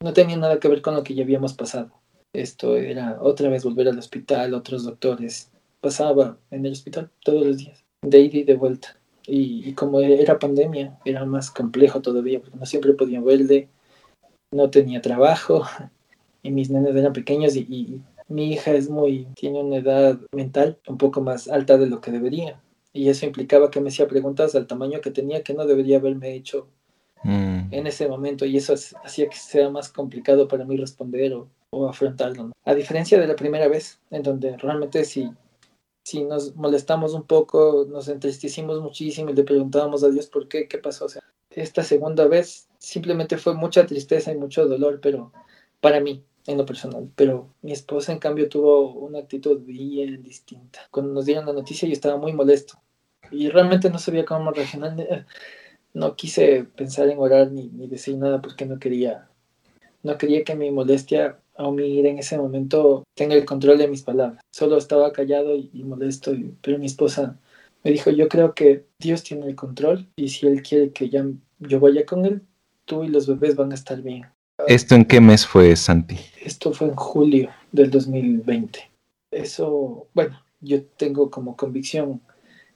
No 0.00 0.12
tenía 0.12 0.36
nada 0.36 0.60
que 0.60 0.68
ver 0.68 0.82
con 0.82 0.94
lo 0.94 1.02
que 1.02 1.14
ya 1.14 1.24
habíamos 1.24 1.54
pasado. 1.54 1.90
Esto 2.32 2.76
era 2.76 3.18
otra 3.20 3.48
vez 3.48 3.64
volver 3.64 3.88
al 3.88 3.98
hospital, 3.98 4.54
otros 4.54 4.84
doctores, 4.84 5.50
pasaba 5.80 6.38
en 6.50 6.66
el 6.66 6.72
hospital 6.72 7.10
todos 7.24 7.46
los 7.46 7.56
días, 7.58 7.84
de 8.02 8.20
ida 8.20 8.38
y 8.38 8.44
de 8.44 8.54
vuelta. 8.54 8.96
Y, 9.26 9.74
como 9.74 10.00
era 10.00 10.38
pandemia, 10.38 10.98
era 11.04 11.26
más 11.26 11.50
complejo 11.50 12.00
todavía, 12.00 12.40
porque 12.40 12.56
no 12.56 12.64
siempre 12.64 12.94
podía 12.94 13.20
verle, 13.20 13.68
no 14.50 14.70
tenía 14.70 15.02
trabajo, 15.02 15.64
y 16.42 16.50
mis 16.50 16.70
nenes 16.70 16.96
eran 16.96 17.12
pequeños 17.12 17.56
y, 17.56 18.00
mi 18.30 18.52
hija 18.52 18.72
es 18.72 18.90
muy, 18.90 19.26
tiene 19.36 19.62
una 19.62 19.76
edad 19.76 20.18
mental 20.32 20.78
un 20.86 20.98
poco 20.98 21.22
más 21.22 21.48
alta 21.48 21.78
de 21.78 21.86
lo 21.86 22.02
que 22.02 22.10
debería. 22.10 22.60
Y 22.92 23.08
eso 23.08 23.24
implicaba 23.24 23.70
que 23.70 23.80
me 23.80 23.88
hacía 23.88 24.06
preguntas 24.06 24.54
al 24.54 24.66
tamaño 24.66 25.00
que 25.00 25.10
tenía 25.10 25.42
que 25.42 25.54
no 25.54 25.64
debería 25.64 25.96
haberme 25.96 26.34
hecho 26.34 26.68
mm. 27.22 27.68
en 27.70 27.86
ese 27.86 28.06
momento. 28.06 28.44
Y 28.44 28.58
eso 28.58 28.74
hacía 28.74 29.30
que 29.30 29.36
sea 29.36 29.70
más 29.70 29.88
complicado 29.88 30.46
para 30.46 30.66
mí 30.66 30.76
responder 30.76 31.32
o, 31.32 31.48
o 31.70 31.88
afrontarlo. 31.88 32.52
A 32.66 32.74
diferencia 32.74 33.18
de 33.18 33.26
la 33.26 33.34
primera 33.34 33.66
vez, 33.66 33.98
en 34.10 34.22
donde 34.22 34.58
realmente 34.58 35.06
sí 35.06 35.30
si 36.08 36.24
nos 36.24 36.56
molestamos 36.56 37.12
un 37.12 37.24
poco, 37.24 37.86
nos 37.86 38.08
entristecimos 38.08 38.80
muchísimo 38.80 39.28
y 39.28 39.34
le 39.34 39.44
preguntábamos 39.44 40.02
a 40.02 40.08
Dios 40.08 40.26
por 40.26 40.48
qué, 40.48 40.66
qué 40.66 40.78
pasó. 40.78 41.04
O 41.04 41.08
sea, 41.10 41.22
esta 41.50 41.82
segunda 41.82 42.26
vez 42.26 42.66
simplemente 42.78 43.36
fue 43.36 43.52
mucha 43.54 43.84
tristeza 43.84 44.32
y 44.32 44.38
mucho 44.38 44.66
dolor, 44.66 45.00
pero 45.02 45.32
para 45.82 46.00
mí, 46.00 46.24
en 46.46 46.56
lo 46.56 46.64
personal. 46.64 47.10
Pero 47.14 47.52
mi 47.60 47.72
esposa, 47.72 48.12
en 48.12 48.20
cambio, 48.20 48.48
tuvo 48.48 48.90
una 48.94 49.18
actitud 49.18 49.60
bien 49.60 50.22
distinta. 50.22 50.80
Cuando 50.90 51.12
nos 51.12 51.26
dieron 51.26 51.44
la 51.44 51.52
noticia, 51.52 51.86
yo 51.86 51.92
estaba 51.92 52.16
muy 52.16 52.32
molesto 52.32 52.80
y 53.30 53.50
realmente 53.50 53.90
no 53.90 53.98
sabía 53.98 54.24
cómo 54.24 54.50
reaccionar. 54.50 55.26
No 55.94 56.14
quise 56.16 56.64
pensar 56.76 57.08
en 57.08 57.18
orar 57.18 57.50
ni, 57.50 57.68
ni 57.68 57.88
decir 57.88 58.16
nada 58.18 58.42
porque 58.42 58.66
no 58.66 58.78
quería, 58.78 59.28
no 60.02 60.18
quería 60.18 60.44
que 60.44 60.54
mi 60.54 60.70
molestia 60.70 61.40
a 61.58 61.70
mí 61.70 61.98
en 61.98 62.18
ese 62.18 62.38
momento 62.38 63.02
tenga 63.14 63.34
el 63.34 63.44
control 63.44 63.78
de 63.78 63.88
mis 63.88 64.02
palabras. 64.02 64.40
Solo 64.54 64.78
estaba 64.78 65.12
callado 65.12 65.56
y, 65.56 65.82
molesto, 65.84 66.32
pero 66.62 66.78
mi 66.78 66.86
esposa 66.86 67.38
me 67.84 67.90
dijo, 67.90 68.10
yo 68.10 68.28
creo 68.28 68.54
que 68.54 68.84
Dios 68.98 69.24
tiene 69.24 69.46
el 69.46 69.56
control 69.56 70.06
y 70.16 70.28
si 70.28 70.46
Él 70.46 70.62
quiere 70.62 70.92
que 70.92 71.10
ya 71.10 71.26
yo 71.58 71.80
vaya 71.80 72.06
con 72.06 72.24
Él, 72.24 72.42
tú 72.84 73.02
y 73.04 73.08
los 73.08 73.26
bebés 73.26 73.56
van 73.56 73.72
a 73.72 73.74
estar 73.74 74.00
bien. 74.00 74.26
¿Esto 74.66 74.94
en 74.94 75.04
qué 75.04 75.20
mes 75.20 75.46
fue, 75.46 75.74
Santi? 75.76 76.16
Esto 76.40 76.72
fue 76.72 76.88
en 76.88 76.96
julio 76.96 77.50
del 77.72 77.90
2020. 77.90 78.90
eso, 79.30 80.06
bueno, 80.14 80.40
yo 80.60 80.82
tengo 80.82 81.30
como 81.30 81.56
convicción, 81.56 82.20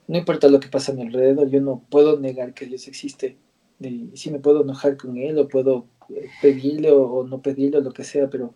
no 0.07 0.17
importa 0.17 0.47
lo 0.47 0.59
que 0.59 0.67
pasa 0.67 0.91
a 0.91 0.95
mi 0.95 1.01
alrededor, 1.01 1.49
yo 1.49 1.61
no 1.61 1.83
puedo 1.89 2.19
negar 2.19 2.53
que 2.53 2.65
Dios 2.65 2.87
existe. 2.87 3.37
Y 3.79 4.11
sí 4.15 4.29
me 4.31 4.39
puedo 4.39 4.61
enojar 4.61 4.97
con 4.97 5.17
Él 5.17 5.37
o 5.39 5.47
puedo 5.47 5.85
eh, 6.09 6.29
pedirle 6.41 6.91
o, 6.91 7.25
no 7.25 7.41
pedirle 7.41 7.79
o 7.79 7.81
lo 7.81 7.91
que 7.91 8.03
sea, 8.03 8.29
pero 8.29 8.53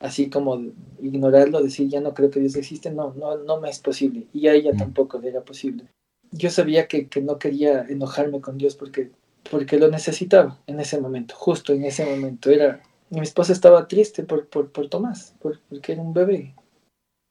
así 0.00 0.30
como 0.30 0.58
ignorarlo, 1.00 1.62
decir 1.62 1.88
ya 1.88 2.00
no 2.00 2.14
creo 2.14 2.30
que 2.30 2.40
Dios 2.40 2.56
existe, 2.56 2.90
no, 2.90 3.14
no, 3.14 3.36
no 3.36 3.60
me 3.60 3.68
es 3.70 3.78
posible. 3.78 4.26
Y 4.32 4.48
a 4.48 4.54
ella 4.54 4.72
tampoco 4.76 5.18
le 5.18 5.28
era 5.28 5.42
posible. 5.42 5.84
Yo 6.32 6.50
sabía 6.50 6.88
que, 6.88 7.08
que 7.08 7.20
no 7.20 7.38
quería 7.38 7.82
enojarme 7.82 8.40
con 8.40 8.56
Dios 8.56 8.74
porque, 8.74 9.10
porque 9.50 9.78
lo 9.78 9.88
necesitaba 9.88 10.58
en 10.66 10.80
ese 10.80 11.00
momento, 11.00 11.34
justo 11.36 11.72
en 11.72 11.84
ese 11.84 12.04
momento. 12.04 12.50
Era, 12.50 12.82
mi 13.10 13.20
esposa 13.20 13.52
estaba 13.52 13.86
triste 13.88 14.22
por, 14.22 14.48
por, 14.48 14.70
por 14.70 14.88
Tomás, 14.88 15.34
porque 15.40 15.92
era 15.92 16.02
un 16.02 16.14
bebé. 16.14 16.54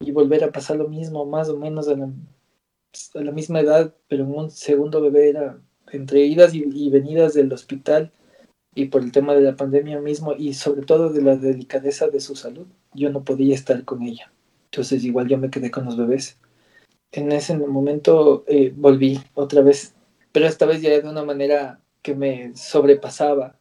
Y 0.01 0.11
volver 0.11 0.43
a 0.43 0.51
pasar 0.51 0.77
lo 0.77 0.87
mismo, 0.87 1.25
más 1.25 1.49
o 1.49 1.57
menos 1.57 1.87
a 1.87 1.95
la, 1.95 2.09
a 3.15 3.21
la 3.21 3.31
misma 3.31 3.61
edad, 3.61 3.93
pero 4.07 4.23
en 4.23 4.33
un 4.33 4.51
segundo 4.51 5.01
bebé 5.01 5.29
era 5.29 5.59
entre 5.91 6.23
idas 6.25 6.53
y 6.53 6.89
venidas 6.91 7.33
del 7.33 7.51
hospital 7.51 8.11
y 8.75 8.85
por 8.85 9.03
el 9.03 9.11
tema 9.11 9.33
de 9.33 9.41
la 9.41 9.55
pandemia 9.55 9.99
mismo 9.99 10.33
y 10.37 10.53
sobre 10.53 10.83
todo 10.83 11.09
de 11.11 11.21
la 11.21 11.35
delicadeza 11.35 12.07
de 12.07 12.19
su 12.19 12.35
salud, 12.35 12.67
yo 12.93 13.09
no 13.09 13.23
podía 13.23 13.55
estar 13.55 13.83
con 13.85 14.03
ella. 14.03 14.31
Entonces 14.65 15.03
igual 15.03 15.27
yo 15.27 15.37
me 15.37 15.49
quedé 15.49 15.71
con 15.71 15.85
los 15.85 15.97
bebés. 15.97 16.37
En 17.11 17.31
ese 17.31 17.57
momento 17.57 18.43
eh, 18.47 18.71
volví 18.75 19.19
otra 19.33 19.61
vez, 19.61 19.95
pero 20.31 20.45
esta 20.45 20.65
vez 20.65 20.81
ya 20.81 20.89
de 20.89 21.09
una 21.09 21.23
manera 21.23 21.81
que 22.01 22.15
me 22.15 22.55
sobrepasaba. 22.55 23.57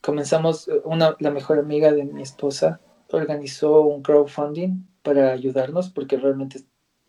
Comenzamos, 0.00 0.68
eh, 0.68 0.80
una, 0.84 1.16
la 1.20 1.30
mejor 1.30 1.58
amiga 1.58 1.92
de 1.92 2.04
mi 2.04 2.22
esposa 2.22 2.80
organizó 3.10 3.82
un 3.82 4.02
crowdfunding 4.02 4.86
para 5.02 5.32
ayudarnos 5.32 5.90
porque 5.90 6.16
realmente 6.16 6.60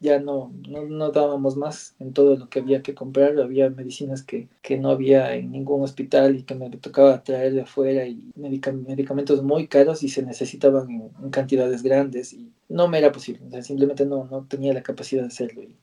ya 0.02 0.20
no, 0.20 0.54
no, 0.68 1.12
dábamos 1.12 1.58
más 1.58 1.96
en 2.00 2.14
todo 2.14 2.38
lo 2.38 2.50
que 2.50 2.60
había 2.60 2.82
que 2.82 2.96
comprar. 2.96 3.38
Había 3.40 3.70
medicinas 3.70 4.24
que, 4.24 4.48
no 4.78 4.92
había 4.92 5.36
en 5.36 5.52
ningún 5.52 5.84
hospital 5.84 6.38
y 6.38 6.44
que 6.44 6.56
me 6.56 6.70
tocaba 6.70 7.24
traer 7.24 7.54
de 7.54 7.62
afuera 7.62 8.06
y 8.08 8.32
medicamentos 8.36 9.44
muy 9.44 9.68
caros 9.68 10.04
y 10.04 10.10
se 10.10 10.24
necesitaban 10.24 10.90
en, 10.90 11.30
cantidades 11.32 11.84
grandes 11.84 12.34
y 12.34 12.52
no 12.70 12.88
me 12.88 13.00
era 13.00 13.12
posible. 13.12 13.62
simplemente 13.62 14.06
no, 14.06 14.26
no 14.26 14.46
tenía 14.46 14.74
la 14.74 14.84
capacidad 14.84 15.22
de 15.22 15.28
hacerlo. 15.28 15.64
Y 15.64 15.76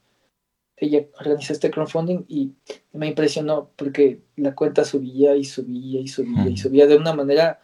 ella 0.78 1.06
organizó 1.18 1.52
este 1.52 1.70
crowdfunding 1.70 2.25
y 2.28 2.52
me 2.92 3.08
impresionó 3.08 3.70
porque 3.76 4.20
la 4.37 4.54
cuenta 4.54 4.85
subía 4.85 5.37
y 5.37 5.44
subía 5.44 6.00
y 6.00 6.08
subía 6.08 6.49
y 6.49 6.56
subía 6.56 6.87
de 6.87 6.96
una 6.96 7.14
manera, 7.14 7.61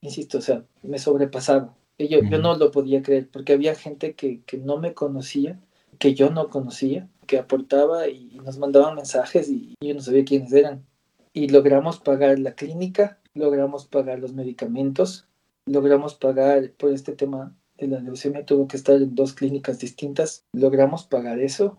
insisto, 0.00 0.38
o 0.38 0.40
sea, 0.40 0.64
me 0.82 0.98
sobrepasaba. 0.98 1.76
Yo, 1.98 2.20
yo 2.28 2.38
no 2.38 2.56
lo 2.56 2.72
podía 2.72 3.02
creer 3.02 3.28
porque 3.30 3.52
había 3.52 3.76
gente 3.76 4.14
que, 4.14 4.40
que 4.42 4.58
no 4.58 4.78
me 4.78 4.94
conocía 4.94 5.60
que 6.02 6.14
yo 6.14 6.30
no 6.30 6.50
conocía, 6.50 7.08
que 7.28 7.38
aportaba 7.38 8.08
y 8.08 8.40
nos 8.44 8.58
mandaban 8.58 8.96
mensajes 8.96 9.48
y 9.48 9.76
yo 9.80 9.94
no 9.94 10.00
sabía 10.00 10.24
quiénes 10.24 10.52
eran. 10.52 10.84
Y 11.32 11.46
logramos 11.46 12.00
pagar 12.00 12.40
la 12.40 12.56
clínica, 12.56 13.20
logramos 13.34 13.86
pagar 13.86 14.18
los 14.18 14.32
medicamentos, 14.32 15.28
logramos 15.64 16.16
pagar 16.16 16.72
por 16.72 16.90
este 16.90 17.12
tema 17.12 17.56
de 17.78 17.86
la 17.86 18.00
leucemia, 18.00 18.44
tuvo 18.44 18.66
que 18.66 18.76
estar 18.76 18.96
en 18.96 19.14
dos 19.14 19.32
clínicas 19.32 19.78
distintas, 19.78 20.44
logramos 20.52 21.04
pagar 21.04 21.38
eso. 21.38 21.78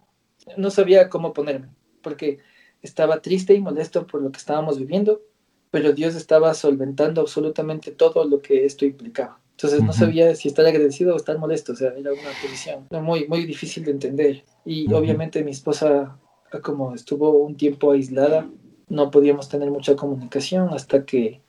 No 0.56 0.70
sabía 0.70 1.10
cómo 1.10 1.34
ponerme, 1.34 1.68
porque 2.02 2.40
estaba 2.82 3.22
triste 3.22 3.54
y 3.54 3.60
molesto 3.60 4.08
por 4.08 4.22
lo 4.22 4.32
que 4.32 4.38
estábamos 4.38 4.80
viviendo, 4.80 5.22
pero 5.70 5.92
Dios 5.92 6.16
estaba 6.16 6.54
solventando 6.54 7.20
absolutamente 7.20 7.92
todo 7.92 8.24
lo 8.24 8.42
que 8.42 8.64
esto 8.64 8.86
implicaba. 8.86 9.43
Entonces 9.64 9.88
no 9.88 9.94
sabía 9.94 10.36
si 10.36 10.50
estar 10.50 10.66
agradecido 10.66 11.14
o 11.14 11.18
estar 11.18 11.38
molesto, 11.38 11.72
o 11.72 11.76
sea, 11.76 11.94
era 11.96 12.12
una 12.12 12.30
posición 12.42 12.86
muy, 13.02 13.30
muy 13.30 13.46
difícil 13.46 13.86
de 13.86 13.92
entender. 13.92 14.44
Y 14.66 14.92
obviamente 14.94 15.42
mi 15.42 15.52
esposa, 15.52 16.20
como 16.62 16.94
estuvo 16.94 17.32
un 17.32 17.56
tiempo 17.56 17.94
aislada, 17.94 18.50
no 18.90 19.10
podíamos 19.10 19.48
tener 19.48 19.72
mucha 19.72 19.96
comunicación 19.96 20.74
hasta 20.74 21.06
que 21.06 21.42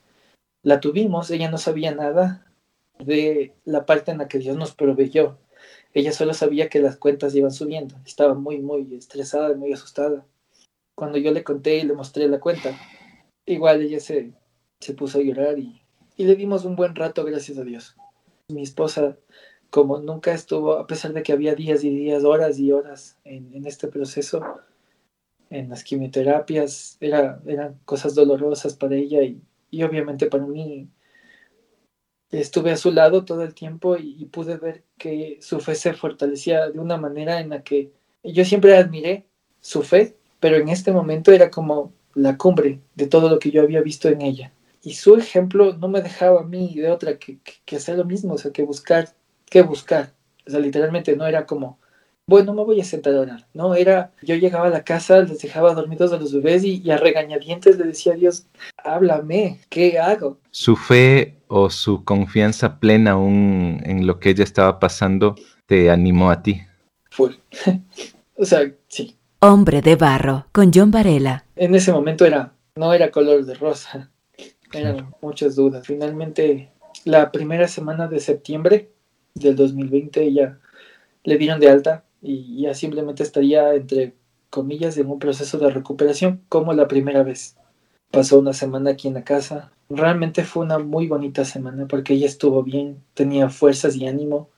la 0.63 0.79
tuvimos, 0.79 1.29
ella 1.29 1.51
no 1.51 1.57
sabía 1.57 1.93
nada 1.93 2.49
de 2.99 3.53
la 3.65 3.85
parte 3.85 4.11
en 4.11 4.19
la 4.19 4.29
que 4.29 4.39
Dios 4.39 4.55
nos 4.55 4.73
proveyó. 4.73 5.37
Ella 5.93 6.13
solo 6.13 6.33
sabía 6.33 6.69
que 6.69 6.79
las 6.79 6.95
cuentas 6.95 7.35
iban 7.35 7.51
subiendo, 7.51 7.95
estaba 8.05 8.33
muy, 8.33 8.59
muy 8.59 8.95
estresada, 8.95 9.55
muy 9.55 9.73
asustada. 9.73 10.25
Cuando 10.95 11.17
yo 11.17 11.33
le 11.33 11.43
conté 11.43 11.79
y 11.79 11.83
le 11.83 11.93
mostré 11.93 12.29
la 12.29 12.39
cuenta, 12.39 12.79
igual 13.45 13.81
ella 13.81 13.99
se, 13.99 14.31
se 14.79 14.93
puso 14.93 15.19
a 15.19 15.21
llorar 15.21 15.59
y 15.59 15.81
y 16.17 16.23
le 16.23 16.35
dimos 16.35 16.63
un 16.65 16.75
buen 16.75 16.95
rato, 16.95 17.25
gracias 17.25 17.57
a 17.57 17.63
Dios. 17.63 17.95
Mi 18.47 18.61
esposa, 18.61 19.17
como 19.71 19.99
nunca 19.99 20.31
estuvo, 20.31 20.73
a 20.73 20.85
pesar 20.85 21.13
de 21.13 21.23
que 21.23 21.33
había 21.33 21.55
días 21.55 21.83
y 21.83 21.89
días, 21.89 22.23
horas 22.23 22.59
y 22.59 22.71
horas 22.71 23.17
en, 23.23 23.65
este 23.65 23.87
proceso, 23.87 24.43
en 25.49 25.69
las 25.69 25.83
quimioterapias, 25.83 26.97
era, 26.99 27.41
eran 27.47 27.79
cosas 27.85 28.13
dolorosas 28.13 28.75
para 28.75 28.95
ella 28.95 29.21
y, 29.23 29.83
obviamente 29.83 30.27
para 30.27 30.45
mí. 30.45 30.87
Estuve 32.29 32.71
a 32.71 32.77
su 32.77 32.91
lado 32.91 33.25
todo 33.25 33.43
el 33.43 33.55
tiempo 33.55 33.97
y, 33.97 34.15
y 34.19 34.25
pude 34.25 34.57
ver 34.57 34.83
que 34.97 35.39
su 35.41 35.59
fe 35.59 35.73
se 35.73 35.93
fortalecía 35.93 36.69
de 36.69 36.79
una 36.79 36.97
manera 36.97 37.39
en 37.39 37.49
la 37.49 37.63
que 37.63 37.91
yo 38.23 38.45
siempre 38.45 38.77
admiré 38.77 39.25
su 39.61 39.81
fe, 39.81 40.17
pero 40.39 40.57
en 40.57 40.69
este 40.69 40.91
momento 40.91 41.31
era 41.31 41.49
como 41.49 41.93
la 42.13 42.37
cumbre 42.37 42.81
de 42.95 43.07
todo 43.07 43.29
lo 43.29 43.39
que 43.39 43.51
yo 43.51 43.61
había 43.63 43.81
visto 43.81 44.09
en 44.09 44.21
ella 44.21 44.51
y 44.85 44.93
su 44.93 45.15
ejemplo 45.15 45.75
no 45.75 45.87
me 45.87 46.01
dejaba 46.01 46.41
a 46.41 46.43
mí 46.43 46.75
de 46.75 46.91
otra 46.91 47.17
que, 47.17 47.39
que, 47.65 47.75
hacer 47.75 47.97
lo 47.97 48.05
mismo, 48.05 48.35
o 48.35 48.37
sea, 48.37 48.51
que 48.51 48.61
buscar, 48.61 49.09
que 49.49 49.63
buscar. 49.63 50.13
O 50.47 50.51
sea, 50.51 50.59
literalmente 50.59 51.15
no 51.17 51.25
era 51.25 51.47
como, 51.47 51.79
bueno, 52.27 52.53
me 52.53 52.63
voy 52.63 52.79
a 52.79 52.83
sentar 52.83 53.15
a 53.15 53.21
orar. 53.21 53.47
No, 53.55 53.73
era, 53.73 54.11
yo 54.21 54.35
llegaba 54.35 54.67
a 54.67 54.69
la 54.69 54.83
casa, 54.83 55.21
les 55.21 55.41
dejaba 55.41 55.73
dormidos 55.73 56.13
a 56.13 56.17
los 56.17 56.33
bebés 56.33 56.63
y, 56.63 56.91
a 56.91 56.97
regañadientes 56.97 57.79
le 57.79 57.85
decía 57.85 58.13
a 58.13 58.15
Dios, 58.15 58.45
háblame, 58.77 59.59
¿qué 59.69 59.97
hago? 59.97 60.37
Su 60.51 60.75
fe 60.75 61.39
o 61.47 61.71
su 61.71 62.03
confianza 62.03 62.79
plena 62.79 63.11
aún 63.11 63.81
en 63.85 64.05
lo 64.05 64.19
que 64.19 64.29
ella 64.29 64.43
estaba 64.43 64.79
pasando 64.79 65.33
te 65.65 65.89
animó 65.89 66.29
a 66.29 66.43
ti. 66.43 66.61
Fue. 67.09 67.31
o 68.37 68.45
sea, 68.45 68.71
sí. 68.87 69.17
Hombre 69.39 69.81
de 69.81 69.95
barro, 69.95 70.45
con 70.51 70.71
John 70.71 70.91
Varela. 70.91 71.45
En 71.55 71.73
ese 71.73 71.91
momento 71.91 72.23
era, 72.23 72.53
no 72.75 72.93
era 72.93 73.09
color 73.09 73.45
de 73.45 73.55
rosa 73.55 74.11
eran 74.73 75.13
muchas 75.21 75.55
dudas. 75.55 75.85
Finalmente, 75.85 76.71
la 77.03 77.31
primera 77.31 77.67
semana 77.67 78.07
de 78.07 78.19
septiembre 78.19 78.91
del 79.33 79.55
2020 79.55 80.33
ya 80.33 80.59
le 81.23 81.37
dieron 81.37 81.59
de 81.59 81.69
alta 81.69 82.05
y 82.21 82.61
ya 82.61 82.73
simplemente 82.73 83.23
estaría 83.23 83.73
entre 83.73 84.15
comillas 84.49 84.97
en 84.97 85.07
un 85.07 85.19
proceso 85.19 85.57
de 85.57 85.69
recuperación 85.69 86.41
como 86.49 86.73
la 86.73 86.87
primera 86.87 87.23
vez. 87.23 87.57
Pasó 88.11 88.39
una 88.39 88.53
semana 88.53 88.91
aquí 88.91 89.07
en 89.07 89.15
la 89.15 89.23
casa. 89.23 89.71
Realmente 89.89 90.43
fue 90.43 90.63
una 90.63 90.79
muy 90.79 91.07
bonita 91.07 91.43
semana 91.43 91.87
porque 91.87 92.13
ella 92.13 92.27
estuvo 92.27 92.63
bien, 92.63 93.03
tenía 93.13 93.49
fuerzas 93.49 93.95
y 93.95 94.07
ánimo 94.07 94.49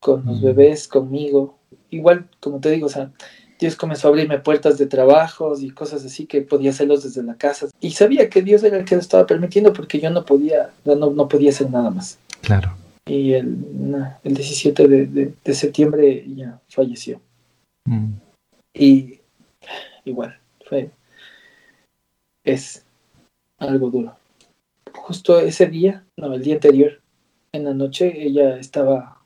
con 0.00 0.24
los 0.24 0.40
bebés, 0.40 0.88
conmigo. 0.88 1.58
Igual, 1.90 2.28
como 2.40 2.60
te 2.60 2.70
digo, 2.70 2.86
o 2.86 2.90
sea, 2.90 3.12
Dios 3.60 3.76
comenzó 3.76 4.08
a 4.08 4.10
abrirme 4.10 4.38
puertas 4.38 4.78
de 4.78 4.86
trabajos 4.86 5.62
y 5.62 5.70
cosas 5.70 6.02
así 6.04 6.24
que 6.24 6.40
podía 6.40 6.70
hacerlos 6.70 7.02
desde 7.02 7.22
la 7.22 7.34
casa. 7.34 7.68
Y 7.78 7.90
sabía 7.90 8.30
que 8.30 8.40
Dios 8.40 8.64
era 8.64 8.78
el 8.78 8.86
que 8.86 8.94
lo 8.94 9.02
estaba 9.02 9.26
permitiendo 9.26 9.74
porque 9.74 10.00
yo 10.00 10.08
no 10.08 10.24
podía, 10.24 10.70
no, 10.86 10.94
no 10.96 11.28
podía 11.28 11.50
hacer 11.50 11.70
nada 11.70 11.90
más. 11.90 12.18
Claro. 12.40 12.74
Y 13.04 13.34
el, 13.34 13.58
el 14.24 14.34
17 14.34 14.88
de, 14.88 15.34
de, 15.44 15.54
septiembre 15.54 16.24
ya 16.34 16.58
falleció. 16.68 17.20
Mm. 17.84 18.12
Y 18.72 19.20
igual, 20.04 20.38
fue, 20.64 20.90
es 22.44 22.84
algo 23.58 23.90
duro. 23.90 24.16
Justo 24.94 25.38
ese 25.38 25.66
día, 25.66 26.04
no, 26.16 26.32
el 26.32 26.42
día 26.42 26.54
anterior, 26.54 27.00
en 27.52 27.64
la 27.64 27.74
noche, 27.74 28.24
ella 28.24 28.56
estaba, 28.56 29.20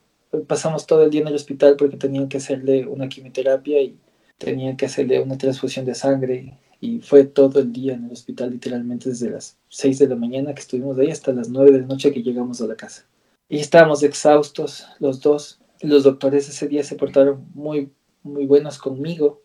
pasamos 0.48 0.86
todo 0.86 1.04
el 1.04 1.10
día 1.10 1.20
en 1.20 1.28
el 1.28 1.34
hospital 1.34 1.76
porque 1.76 1.96
tenían 1.96 2.28
que 2.28 2.38
hacerle 2.38 2.86
una 2.86 3.08
quimioterapia 3.08 3.80
y 3.80 3.96
tenían 4.38 4.76
que 4.76 4.86
hacerle 4.86 5.20
una 5.20 5.38
transfusión 5.38 5.84
de 5.84 5.94
sangre 5.94 6.58
y 6.80 7.00
fue 7.00 7.24
todo 7.24 7.60
el 7.60 7.72
día 7.72 7.94
en 7.94 8.04
el 8.04 8.12
hospital, 8.12 8.50
literalmente 8.50 9.08
desde 9.08 9.30
las 9.30 9.56
6 9.68 10.00
de 10.00 10.08
la 10.08 10.16
mañana 10.16 10.54
que 10.54 10.60
estuvimos 10.60 10.98
ahí 10.98 11.10
hasta 11.10 11.32
las 11.32 11.48
9 11.48 11.72
de 11.72 11.80
la 11.80 11.86
noche 11.86 12.12
que 12.12 12.22
llegamos 12.22 12.60
a 12.60 12.66
la 12.66 12.76
casa. 12.76 13.06
Y 13.48 13.58
estábamos 13.58 14.02
exhaustos 14.02 14.86
los 14.98 15.20
dos. 15.20 15.60
Los 15.80 16.04
doctores 16.04 16.48
ese 16.48 16.68
día 16.68 16.82
se 16.82 16.96
portaron 16.96 17.46
muy, 17.54 17.90
muy 18.22 18.46
buenos 18.46 18.78
conmigo 18.78 19.40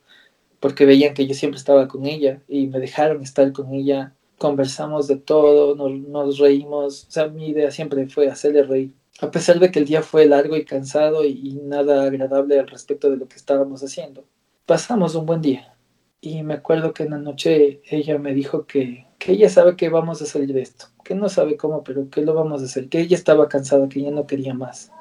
porque 0.60 0.86
veían 0.86 1.14
que 1.14 1.28
yo 1.28 1.34
siempre 1.34 1.58
estaba 1.58 1.88
con 1.88 2.06
ella 2.06 2.42
y 2.48 2.68
me 2.68 2.80
dejaron 2.80 3.22
estar 3.24 3.52
con 3.54 3.74
ella. 3.74 4.14
Conversamos 4.38 5.08
de 5.08 5.18
todo, 5.18 5.76
nos, 5.76 5.92
nos 6.08 6.38
reímos. 6.40 7.06
O 7.08 7.12
sea, 7.12 7.28
mi 7.28 7.50
idea 7.50 7.72
siempre 7.72 8.08
fue 8.08 8.30
hacerle 8.30 8.64
reír. 8.64 8.92
A 9.22 9.32
pesar 9.32 9.60
de 9.60 9.72
que 9.72 9.80
el 9.80 9.86
día 9.86 10.02
fue 10.02 10.26
largo 10.26 10.56
y 10.58 10.66
cansado 10.66 11.26
y 11.26 11.60
nada 11.64 12.04
agradable 12.04 12.60
al 12.60 12.68
respecto 12.68 13.10
de 13.10 13.18
lo 13.18 13.28
que 13.28 13.36
estábamos 13.36 13.84
haciendo 13.84 14.26
pasamos 14.70 15.16
un 15.16 15.26
buen 15.26 15.42
día. 15.42 15.76
Y 16.22 16.44
me 16.44 16.54
acuerdo 16.54 16.94
que 16.94 17.02
en 17.02 17.10
la 17.10 17.18
noche 17.18 17.82
ella 17.90 18.20
me 18.20 18.36
dijo 18.36 18.68
que, 18.68 19.08
que 19.18 19.32
ella 19.32 19.50
sabe 19.50 19.76
que 19.76 19.90
vamos 19.90 20.22
a 20.22 20.28
salir 20.28 20.54
de 20.54 20.62
esto, 20.62 20.86
que 21.04 21.16
no 21.16 21.28
sabe 21.28 21.58
cómo, 21.58 21.84
pero 21.84 22.08
que 22.12 22.22
lo 22.22 22.36
vamos 22.36 22.62
a 22.62 22.66
hacer, 22.66 22.88
que 22.88 23.00
ella 23.00 23.18
estaba 23.18 23.50
cansada, 23.50 23.90
que 23.90 24.04
ya 24.04 24.12
no 24.12 24.28
quería 24.28 24.54
más. 24.54 24.92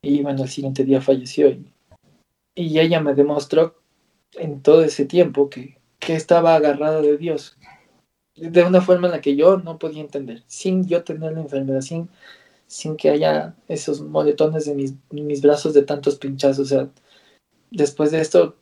Y 0.00 0.22
bueno, 0.22 0.44
el 0.44 0.48
siguiente 0.48 0.82
día 0.82 1.02
falleció. 1.02 1.50
Y, 1.50 1.70
y 2.54 2.78
ella 2.78 3.00
me 3.00 3.14
demostró 3.14 3.74
en 4.32 4.62
todo 4.62 4.82
ese 4.82 5.04
tiempo 5.04 5.50
que, 5.50 5.78
que 5.98 6.14
estaba 6.14 6.54
agarrada 6.54 7.02
de 7.02 7.18
Dios. 7.18 7.58
De 8.34 8.62
una 8.62 8.80
forma 8.80 9.08
en 9.08 9.12
la 9.12 9.20
que 9.20 9.36
yo 9.36 9.58
no 9.58 9.78
podía 9.78 10.00
entender. 10.00 10.42
Sin 10.46 10.88
yo 10.88 11.04
tener 11.04 11.34
la 11.34 11.40
enfermedad, 11.42 11.82
sin, 11.82 12.08
sin 12.66 12.96
que 12.96 13.10
haya 13.10 13.54
esos 13.68 14.00
moletones 14.00 14.64
de 14.64 14.74
mis, 14.74 14.94
mis 15.10 15.42
brazos 15.42 15.74
de 15.74 15.82
tantos 15.82 16.16
pinchazos. 16.16 16.72
O 16.72 16.76
sea, 16.76 16.88
después 17.70 18.10
de 18.10 18.22
esto 18.22 18.56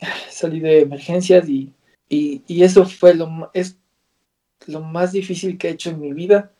salí 0.30 0.60
de 0.60 0.80
emergencias 0.80 1.48
y, 1.48 1.72
y, 2.08 2.62
eso 2.62 2.84
fue 2.86 3.14
lo, 3.14 3.50
es 3.52 3.78
lo 4.66 4.80
más 4.80 5.12
difícil 5.12 5.58
que 5.58 5.68
he 5.68 5.72
hecho 5.72 5.90
en 5.90 6.00
mi 6.00 6.12
vida, 6.12 6.52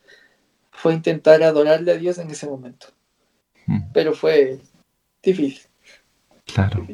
fue 0.71 0.93
intentar 0.93 1.41
adorarle 1.43 1.91
a 1.91 1.97
Dios 1.97 2.17
en 2.17 2.29
ese 2.29 2.47
momento. 2.47 2.87
Mm. 3.65 3.81
Pero 3.93 4.13
fue 4.13 4.59
difícil. 5.23 5.61
Claro. 6.45 6.87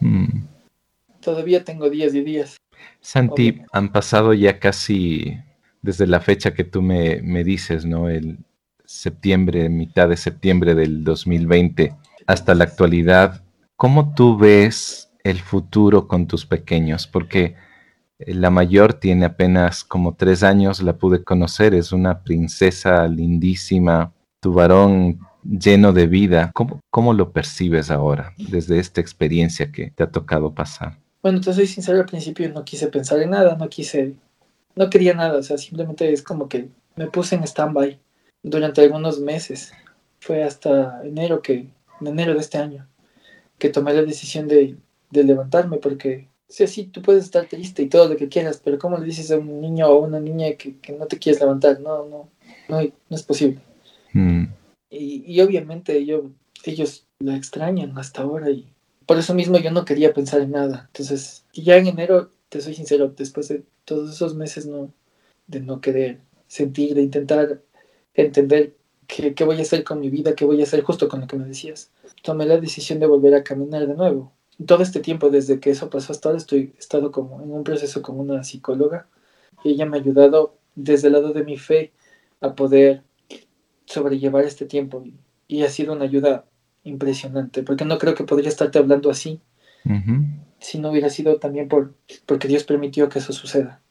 Mm. 0.00 0.44
Todavía 1.20 1.64
tengo 1.64 1.88
días 1.90 2.14
y 2.14 2.22
días. 2.22 2.56
Santi, 3.00 3.62
han 3.72 3.92
pasado 3.92 4.34
ya 4.34 4.58
casi 4.58 5.38
desde 5.82 6.06
la 6.06 6.20
fecha 6.20 6.54
que 6.54 6.64
tú 6.64 6.82
me, 6.82 7.20
me 7.22 7.44
dices, 7.44 7.84
¿no? 7.84 8.08
El 8.08 8.38
septiembre, 8.84 9.68
mitad 9.68 10.08
de 10.08 10.16
septiembre 10.16 10.74
del 10.74 11.04
2020, 11.04 11.94
hasta 12.26 12.54
la 12.54 12.64
actualidad. 12.64 13.42
¿Cómo 13.76 14.14
tú 14.14 14.36
ves 14.36 15.10
el 15.24 15.40
futuro 15.40 16.06
con 16.06 16.26
tus 16.26 16.46
pequeños? 16.46 17.06
Porque 17.06 17.56
eh, 18.18 18.34
la 18.34 18.50
mayor 18.50 18.94
tiene 18.94 19.26
apenas 19.26 19.82
como 19.82 20.14
tres 20.14 20.42
años, 20.42 20.82
la 20.82 20.96
pude 20.96 21.24
conocer, 21.24 21.74
es 21.74 21.92
una 21.92 22.22
princesa 22.22 23.08
lindísima, 23.08 24.12
tu 24.40 24.52
varón 24.52 25.18
lleno 25.42 25.92
de 25.92 26.06
vida. 26.06 26.50
¿Cómo, 26.54 26.80
cómo 26.90 27.12
lo 27.12 27.32
percibes 27.32 27.90
ahora 27.90 28.34
desde 28.36 28.78
esta 28.78 29.00
experiencia 29.00 29.72
que 29.72 29.90
te 29.90 30.02
ha 30.02 30.10
tocado 30.10 30.54
pasar? 30.54 30.98
Bueno, 31.22 31.40
te 31.40 31.52
soy 31.52 31.66
sincero, 31.66 31.98
al 31.98 32.06
principio 32.06 32.50
no 32.52 32.64
quise 32.64 32.88
pensar 32.88 33.18
en 33.20 33.30
nada, 33.30 33.56
no 33.56 33.68
quise, 33.68 34.14
no 34.76 34.90
quería 34.90 35.14
nada, 35.14 35.38
o 35.38 35.42
sea, 35.42 35.56
simplemente 35.56 36.12
es 36.12 36.22
como 36.22 36.48
que 36.48 36.68
me 36.96 37.06
puse 37.06 37.34
en 37.34 37.44
stand-by 37.44 37.98
durante 38.42 38.82
algunos 38.82 39.18
meses. 39.20 39.72
Fue 40.20 40.44
hasta 40.44 41.02
enero 41.02 41.42
que, 41.42 41.66
en 42.00 42.06
enero 42.06 42.34
de 42.34 42.40
este 42.40 42.58
año, 42.58 42.86
que 43.58 43.70
tomé 43.70 43.94
la 43.94 44.02
decisión 44.02 44.48
de 44.48 44.76
de 45.14 45.24
levantarme, 45.24 45.78
porque 45.78 46.28
sí, 46.48 46.66
sí, 46.66 46.84
tú 46.86 47.00
puedes 47.02 47.24
estar 47.24 47.46
triste 47.46 47.82
y 47.82 47.88
todo 47.88 48.08
lo 48.08 48.16
que 48.16 48.28
quieras, 48.28 48.60
pero 48.62 48.78
¿cómo 48.78 48.98
le 48.98 49.06
dices 49.06 49.30
a 49.30 49.38
un 49.38 49.60
niño 49.60 49.88
o 49.88 50.04
a 50.04 50.06
una 50.06 50.20
niña 50.20 50.52
que, 50.58 50.76
no 50.98 51.06
te 51.06 51.18
quieres 51.18 51.40
levantar? 51.40 51.80
No, 51.80 52.06
no, 52.06 52.28
no, 52.68 52.80
no 52.80 53.16
es 53.16 53.22
posible. 53.22 53.60
Mm. 54.12 54.44
Y, 54.90 55.24
y, 55.26 55.40
obviamente 55.40 55.96
ellos 55.96 57.06
la 57.18 57.36
extrañan 57.36 57.96
hasta 57.98 58.22
ahora 58.22 58.50
y 58.50 58.68
por 59.06 59.18
eso 59.18 59.34
mismo 59.34 59.58
yo 59.58 59.70
no 59.70 59.84
quería 59.84 60.14
pensar 60.14 60.40
en 60.40 60.52
nada. 60.52 60.84
Entonces, 60.88 61.44
ya 61.52 61.76
en 61.76 61.88
enero, 61.88 62.30
te 62.48 62.60
soy 62.60 62.74
sincero, 62.74 63.12
después 63.16 63.48
de 63.48 63.64
todos 63.84 64.14
esos 64.14 64.34
meses 64.34 64.66
no, 64.66 64.92
de 65.46 65.60
no 65.60 65.80
querer 65.80 66.20
sentir, 66.46 66.94
de 66.94 67.02
intentar 67.02 67.60
entender 68.14 68.76
qué, 69.06 69.34
qué 69.34 69.44
voy 69.44 69.58
a 69.58 69.62
hacer 69.62 69.84
con 69.84 70.00
mi 70.00 70.10
vida, 70.10 70.34
qué 70.34 70.44
voy 70.44 70.60
a 70.60 70.64
hacer 70.64 70.82
justo 70.82 71.08
con 71.08 71.20
lo 71.20 71.26
que 71.26 71.36
me 71.36 71.46
decías, 71.46 71.90
tomé 72.22 72.46
la 72.46 72.58
decisión 72.58 73.00
de 73.00 73.06
volver 73.06 73.34
a 73.34 73.44
caminar 73.44 73.86
de 73.86 73.94
nuevo 73.94 74.32
todo 74.66 74.82
este 74.82 75.00
tiempo, 75.00 75.30
desde 75.30 75.60
que 75.60 75.70
eso 75.70 75.90
pasó 75.90 76.12
hasta 76.12 76.28
ahora, 76.28 76.38
estoy, 76.38 76.72
he 76.76 76.78
estado 76.78 77.10
como 77.10 77.42
en 77.42 77.50
un 77.50 77.64
proceso 77.64 78.02
con 78.02 78.20
una 78.20 78.44
psicóloga 78.44 79.08
y 79.64 79.70
ella 79.70 79.86
me 79.86 79.96
ha 79.96 80.00
ayudado 80.00 80.56
desde 80.74 81.08
el 81.08 81.14
lado 81.14 81.32
de 81.32 81.44
mi 81.44 81.56
fe 81.56 81.92
a 82.40 82.54
poder 82.54 83.02
sobrellevar 83.86 84.44
este 84.44 84.66
tiempo 84.66 85.04
y, 85.48 85.62
ha 85.62 85.68
sido 85.68 85.92
una 85.92 86.04
ayuda 86.04 86.46
impresionante, 86.82 87.62
porque 87.62 87.84
no 87.84 87.98
creo 87.98 88.14
que 88.14 88.24
podría 88.24 88.48
estarte 88.48 88.78
hablando 88.78 89.10
así 89.10 89.40
si 90.64 90.78
no 90.78 90.90
hubiera 90.90 91.10
sido 91.10 91.38
también 91.38 91.68
por, 91.68 91.94
porque 92.24 92.48
Dios 92.48 92.64
permitió 92.64 93.10
que 93.10 93.18
eso 93.18 93.34
suceda. 93.34 93.82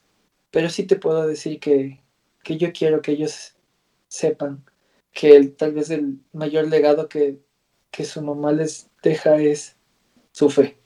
Pero 0.49 0.69
sí 0.69 0.83
te 0.85 0.95
puedo 0.95 1.27
decir 1.27 1.59
que, 1.59 2.01
que 2.43 2.57
yo 2.57 2.73
quiero 2.73 3.01
que 3.01 3.11
ellos 3.11 3.55
sepan 4.07 4.63
que 5.11 5.35
el, 5.35 5.55
tal 5.55 5.73
vez 5.73 5.91
el 5.91 6.19
mayor 6.33 6.67
legado 6.67 7.07
que, 7.07 7.37
que 7.91 8.05
su 8.05 8.23
mamá 8.23 8.51
les 8.51 8.89
deja 9.03 9.37
es 9.37 9.75
su 10.33 10.49
fe, 10.49 10.77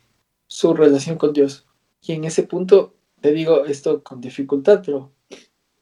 su 0.45 0.75
relación 0.75 1.17
con 1.17 1.33
Dios. 1.33 1.65
Y 2.01 2.11
en 2.11 2.25
ese 2.25 2.43
punto, 2.43 2.95
te 3.21 3.31
digo 3.31 3.65
esto 3.65 4.03
con 4.03 4.21
dificultad, 4.21 4.83
pero 4.85 5.11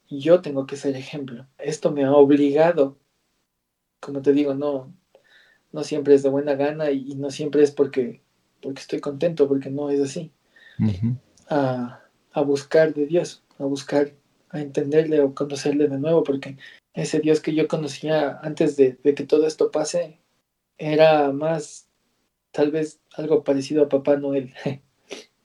yo 0.08 0.42
tengo 0.42 0.66
que 0.66 0.78
ser 0.78 0.96
ejemplo. 0.96 1.46
Esto 1.58 1.92
me 1.92 2.06
ha 2.06 2.14
obligado, 2.14 2.98
como 4.00 4.22
te 4.22 4.32
digo, 4.32 4.54
no, 4.54 4.94
no 5.74 5.84
siempre 5.84 6.14
es 6.14 6.24
de 6.24 6.30
buena 6.30 6.56
gana 6.56 6.92
y, 6.92 7.16
no 7.16 7.32
siempre 7.32 7.64
es 7.64 7.72
porque, 7.72 8.22
porque 8.62 8.82
estoy 8.82 9.02
contento, 9.02 9.48
porque 9.48 9.70
no 9.70 9.90
es 9.90 10.00
así. 10.00 10.32
a, 11.50 12.02
a 12.32 12.42
buscar 12.42 12.94
de 12.94 13.08
Dios, 13.08 13.44
a 13.58 13.66
buscar, 13.66 14.14
a 14.50 14.62
entenderle 14.62 15.22
o 15.22 15.34
conocerle 15.34 15.88
de 15.88 15.98
nuevo, 15.98 16.24
porque 16.24 16.58
ese 16.94 17.20
Dios 17.20 17.42
que 17.42 17.56
yo 17.56 17.68
conocía 17.68 18.40
antes 18.42 18.78
de, 18.78 18.98
de 19.04 19.16
que 19.16 19.26
todo 19.26 19.48
esto 19.48 19.72
pase 19.72 20.20
era 20.78 21.32
más 21.32 21.85
tal 22.56 22.72
vez 22.72 23.00
algo 23.18 23.44
parecido 23.44 23.84
a 23.84 23.90
Papá 23.90 24.16
Noel, 24.16 24.54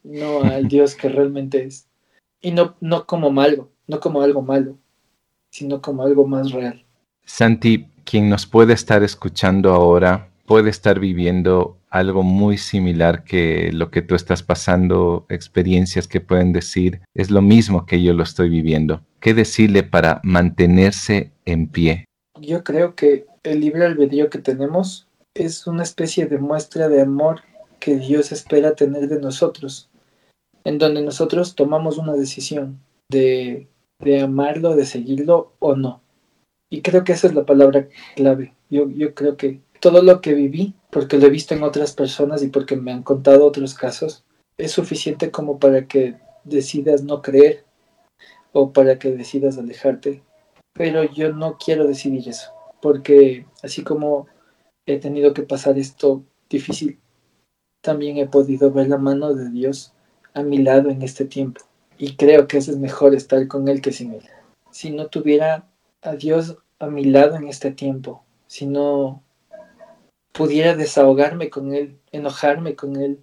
no 0.05 0.43
al 0.43 0.69
Dios 0.69 0.95
que 0.95 1.09
realmente 1.09 1.65
es. 1.65 1.89
Y 2.41 2.53
no, 2.53 2.77
no 2.81 3.05
como 3.07 3.31
malo, 3.31 3.69
no 3.87 4.01
como 4.01 4.23
algo 4.23 4.43
malo, 4.43 4.79
sino 5.51 5.83
como 5.83 6.05
algo 6.05 6.27
más 6.27 6.53
real. 6.53 6.85
Santi, 7.25 7.87
quien 8.05 8.31
nos 8.31 8.47
puede 8.47 8.73
estar 8.73 9.03
escuchando 9.03 9.73
ahora, 9.73 10.31
puede 10.47 10.71
estar 10.71 11.01
viviendo 11.01 11.77
algo 11.91 12.23
muy 12.23 12.57
similar 12.57 13.25
que 13.25 13.71
lo 13.73 13.91
que 13.91 14.03
tú 14.03 14.15
estás 14.15 14.43
pasando, 14.43 15.27
experiencias 15.29 16.07
que 16.07 16.21
pueden 16.21 16.53
decir, 16.53 17.01
es 17.15 17.31
lo 17.31 17.43
mismo 17.43 17.87
que 17.87 18.03
yo 18.03 18.15
lo 18.15 18.23
estoy 18.23 18.49
viviendo. 18.49 19.03
¿Qué 19.19 19.35
decirle 19.35 19.83
para 19.83 20.21
mantenerse 20.23 21.33
en 21.45 21.67
pie? 21.67 22.05
Yo 22.41 22.63
creo 22.63 22.95
que 22.95 23.27
el 23.43 23.61
libre 23.61 23.85
albedrío 23.85 24.31
que 24.31 24.39
tenemos 24.39 25.10
es 25.35 25.67
una 25.67 25.83
especie 25.83 26.27
de 26.27 26.39
muestra 26.39 26.89
de 26.89 27.03
amor 27.03 27.43
que 27.79 27.97
Dios 27.97 28.33
espera 28.33 28.75
tener 28.75 29.09
de 29.09 29.21
nosotros, 29.21 29.89
en 30.65 30.79
donde 30.79 31.03
nosotros 31.03 31.55
tomamos 31.55 31.99
una 31.99 32.15
decisión 32.15 32.81
de, 33.09 33.69
de 34.01 34.21
amarlo, 34.21 34.77
de 34.77 34.85
seguirlo 34.85 35.55
o 35.59 35.77
no. 35.77 36.03
Y 36.71 36.83
creo 36.83 37.05
que 37.05 37.13
esa 37.13 37.27
es 37.27 37.35
la 37.35 37.47
palabra 37.47 37.89
clave. 38.17 38.55
Yo, 38.69 38.89
yo 38.91 39.15
creo 39.15 39.37
que 39.37 39.61
todo 39.81 40.03
lo 40.03 40.21
que 40.21 40.35
viví, 40.35 40.75
porque 40.91 41.19
lo 41.19 41.27
he 41.27 41.31
visto 41.31 41.55
en 41.55 41.63
otras 41.63 41.95
personas 41.95 42.43
y 42.43 42.49
porque 42.49 42.77
me 42.77 42.93
han 42.93 43.03
contado 43.03 43.47
otros 43.47 43.75
casos, 43.75 44.25
es 44.59 44.73
suficiente 44.73 45.31
como 45.31 45.59
para 45.59 45.87
que 45.87 46.17
decidas 46.45 47.03
no 47.03 47.23
creer 47.23 47.65
o 48.53 48.73
para 48.73 48.99
que 48.99 49.11
decidas 49.11 49.59
alejarte. 49.59 50.23
Pero 50.75 51.05
yo 51.05 51.33
no 51.33 51.57
quiero 51.59 51.87
decidir 51.87 52.29
eso, 52.29 52.53
porque 52.81 53.47
así 53.63 53.83
como 53.83 54.29
he 54.87 54.99
tenido 54.99 55.35
que 55.35 55.43
pasar 55.43 55.79
esto 55.79 56.25
difícil, 56.49 56.99
también 57.81 58.19
he 58.19 58.27
podido 58.27 58.71
ver 58.71 58.89
la 58.89 58.99
mano 58.99 59.35
de 59.35 59.51
Dios 59.51 59.93
a 60.35 60.43
mi 60.43 60.59
lado 60.59 60.91
en 60.91 61.03
este 61.03 61.25
tiempo. 61.25 61.63
Y 61.99 62.17
creo 62.17 62.47
que 62.47 62.59
es 62.59 62.77
mejor 62.77 63.15
estar 63.15 63.47
con 63.49 63.69
Él 63.69 63.81
que 63.81 63.93
sin 63.93 64.15
Él. 64.15 64.23
Si 64.71 64.91
no 64.91 65.07
tuviera 65.07 65.67
a 66.03 66.15
Dios 66.15 66.57
a 66.79 66.87
mi 66.87 67.05
lado 67.05 67.37
en 67.37 67.49
este 67.49 67.71
tiempo, 67.71 68.25
si 68.47 68.67
no 68.67 69.23
pudiera 70.33 70.75
desahogarme 70.75 71.51
con 71.51 71.75
Él, 71.75 71.99
enojarme 72.13 72.75
con 72.75 72.97
Él, 72.97 73.23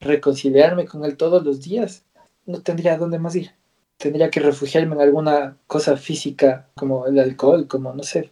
reconciliarme 0.00 0.86
con 0.86 1.04
Él 1.04 1.16
todos 1.16 1.44
los 1.44 1.62
días, 1.62 2.04
no 2.46 2.62
tendría 2.62 2.94
a 2.94 2.98
dónde 2.98 3.18
más 3.18 3.36
ir. 3.36 3.52
Tendría 3.98 4.30
que 4.30 4.40
refugiarme 4.40 4.94
en 4.94 5.02
alguna 5.02 5.56
cosa 5.66 5.96
física 5.96 6.68
como 6.76 7.06
el 7.06 7.18
alcohol, 7.18 7.66
como 7.66 7.92
no 7.92 8.02
sé. 8.02 8.30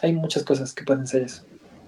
Hay 0.00 0.12
muchas 0.12 0.44
cosas 0.44 0.72
que 0.72 0.84
pueden 0.84 1.06
ser 1.06 1.22
eso 1.22 1.42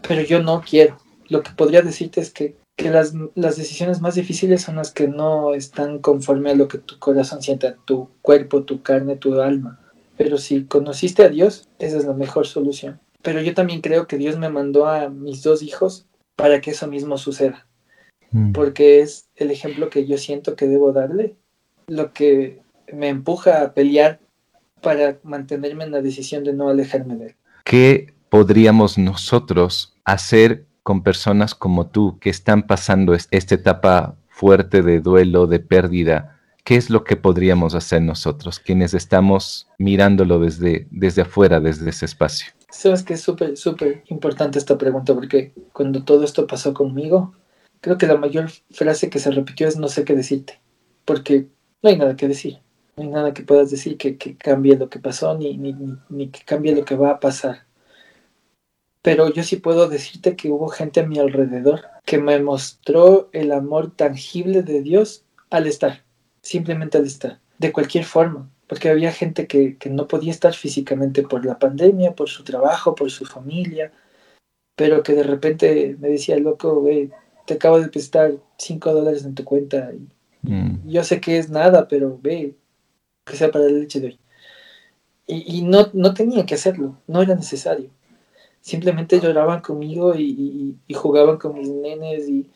pero 0.07 0.23
yo 0.23 0.43
no 0.43 0.63
quiero. 0.63 0.99
Lo 1.29 1.43
que 1.43 1.53
podría 1.53 1.83
decirte 1.83 2.21
es 2.21 2.31
que, 2.31 2.57
las, 2.77 3.13
decisiones 3.57 4.01
más 4.01 4.15
difíciles 4.15 4.63
son 4.63 4.77
las 4.77 4.91
que 4.91 5.07
no 5.07 5.55
están 5.55 5.99
conforme 5.99 6.51
a 6.51 6.55
lo 6.55 6.67
que 6.67 6.79
tu 6.79 6.99
corazón 6.99 7.43
siente, 7.43 7.75
tu 7.85 8.09
cuerpo, 8.23 8.63
tu 8.63 8.83
carne, 8.83 9.17
tu 9.17 9.39
alma. 9.41 9.79
Pero 10.17 10.39
si 10.39 10.65
conociste 10.65 11.23
a 11.23 11.29
Dios, 11.29 11.69
esa 11.79 11.99
es 11.99 12.05
la 12.07 12.15
mejor 12.15 12.47
solución. 12.47 12.99
Pero 13.23 13.43
yo 13.43 13.53
también 13.55 13.83
creo 13.83 14.07
que 14.07 14.17
Dios 14.17 14.39
me 14.39 14.49
mandó 14.49 14.87
a 14.87 15.11
mis 15.11 15.43
dos 15.43 15.63
hijos 15.63 16.07
para 16.37 16.63
que 16.63 16.71
eso 16.71 16.87
mismo 16.87 17.19
suceda. 17.19 17.67
Mm. 18.31 18.53
Porque 18.53 19.01
es 19.01 19.29
el 19.37 19.51
ejemplo 19.51 19.91
que 19.91 20.07
yo 20.07 20.17
siento 20.17 20.57
que 20.57 20.67
debo 20.67 20.93
darle, 20.93 21.37
lo 21.87 22.13
que 22.15 22.63
me 22.93 23.09
empuja 23.09 23.63
a 23.63 23.75
pelear 23.75 24.21
para 24.81 25.19
mantenerme 25.23 25.85
en 25.85 25.91
la 25.91 26.01
decisión 26.01 26.45
de 26.45 26.55
no 26.55 26.71
alejarme 26.71 27.17
de 27.17 27.27
él. 27.27 27.35
¿Qué 27.65 28.15
podríamos 28.31 28.97
nosotros 28.97 29.95
hacer 30.05 30.65
con 30.83 31.03
personas 31.03 31.55
como 31.55 31.89
tú 31.89 32.19
que 32.19 32.31
están 32.31 32.67
pasando 32.67 33.15
esta 33.15 33.55
etapa 33.55 34.17
fuerte 34.29 34.83
de 34.83 35.01
duelo, 35.01 35.47
de 35.47 35.61
pérdida? 35.61 36.39
¿Qué 36.65 36.77
es 36.77 36.89
lo 36.89 37.05
que 37.05 37.17
podríamos 37.17 37.75
hacer 37.75 38.01
nosotros, 38.03 38.59
quienes 38.59 38.95
estamos 38.95 39.69
mirándolo 39.79 40.39
desde, 40.39 40.87
desde 40.91 41.23
afuera, 41.23 41.61
desde 41.61 41.91
ese 41.91 42.07
espacio? 42.07 42.53
Sabes 42.71 43.03
que 43.03 43.15
es 43.15 43.21
súper, 43.21 43.57
súper 43.57 44.05
importante 44.09 44.59
esta 44.59 44.79
pregunta 44.79 45.13
porque 45.15 45.53
cuando 45.73 46.05
todo 46.05 46.25
esto 46.25 46.47
pasó 46.47 46.73
conmigo, 46.73 47.35
creo 47.81 47.99
que 47.99 48.07
la 48.07 48.17
mayor 48.17 48.51
frase 48.71 49.11
que 49.11 49.19
se 49.19 49.31
repitió 49.31 49.67
es 49.67 49.77
no 49.77 49.89
sé 49.89 50.05
qué 50.05 50.15
decirte, 50.15 50.61
porque 51.05 51.49
no 51.83 51.91
hay 51.91 51.97
nada 51.97 52.15
que 52.15 52.29
decir, 52.29 52.59
no 52.97 53.03
hay 53.03 53.09
nada 53.09 53.35
que 53.35 53.43
puedas 53.43 53.71
decir 53.71 53.97
que, 53.97 54.17
que 54.17 54.37
cambie 54.37 54.77
lo 54.77 54.89
que 54.89 55.01
pasó 55.01 55.37
ni, 55.37 55.57
ni, 55.57 55.75
ni, 56.09 56.29
que 56.29 56.41
cambie 56.45 56.75
lo 56.75 56.85
que 56.85 56.95
va 56.95 57.11
a 57.11 57.21
pasar. 57.21 57.67
Pero 59.03 59.33
yo 59.33 59.43
sí 59.43 59.57
puedo 59.57 59.89
decirte 59.89 60.37
que 60.37 60.51
hubo 60.51 60.69
gente 60.69 61.01
a 61.01 61.07
mi 61.07 61.19
alrededor 61.19 61.83
que 62.05 62.19
me 62.19 62.39
mostró 62.41 63.31
el 63.33 63.53
amor 63.53 63.95
tangible 63.95 64.63
de 64.63 64.83
Dios 64.83 65.25
al 65.49 65.67
estar, 65.67 66.05
simplemente 66.43 66.99
al 66.99 67.07
estar, 67.07 67.41
de 67.59 67.73
cualquier 67.73 68.05
forma, 68.05 68.51
porque 68.67 68.91
había 68.91 69.13
gente 69.13 69.47
que, 69.47 69.77
que 69.79 69.91
no 69.91 70.07
podía 70.07 70.31
estar 70.31 70.55
físicamente 70.55 71.23
por 71.23 71.47
la 71.47 71.59
pandemia, 71.59 72.15
por 72.15 72.29
su 72.29 72.45
trabajo, 72.45 72.95
por 72.95 73.11
su 73.11 73.25
familia, 73.25 73.91
pero 74.77 75.03
que 75.03 75.15
de 75.15 75.23
repente 75.23 75.97
me 75.99 76.09
decía, 76.09 76.39
loco, 76.39 76.81
güey, 76.81 77.11
te 77.47 77.55
acabo 77.55 77.81
de 77.81 77.89
prestar 77.89 78.33
5 78.59 78.93
dólares 78.95 79.25
en 79.25 79.35
tu 79.35 79.45
cuenta. 79.45 79.93
Y 79.93 80.49
mm. 80.49 80.89
Yo 80.89 81.05
sé 81.05 81.21
que 81.21 81.37
es 81.37 81.51
nada, 81.51 81.89
pero 81.89 82.19
ve, 82.23 82.57
que 83.27 83.37
sea 83.37 83.51
para 83.51 83.65
la 83.65 83.73
leche 83.73 84.01
de 84.01 84.07
hoy. 84.07 84.21
Y, 85.27 85.63
no, 85.63 85.91
no 85.93 86.15
tenía 86.15 86.47
que 86.47 86.55
hacerlo, 86.55 86.97
no 87.07 87.23
era 87.23 87.35
necesario. 87.35 87.91
Simplemente 88.61 89.21
lloraban 89.21 89.61
conmigo 89.61 90.15
y, 90.15 90.77
jugaban 90.95 91.39
con 91.39 91.55
mis 91.55 91.69
nenes 91.69 92.29
y, 92.29 92.51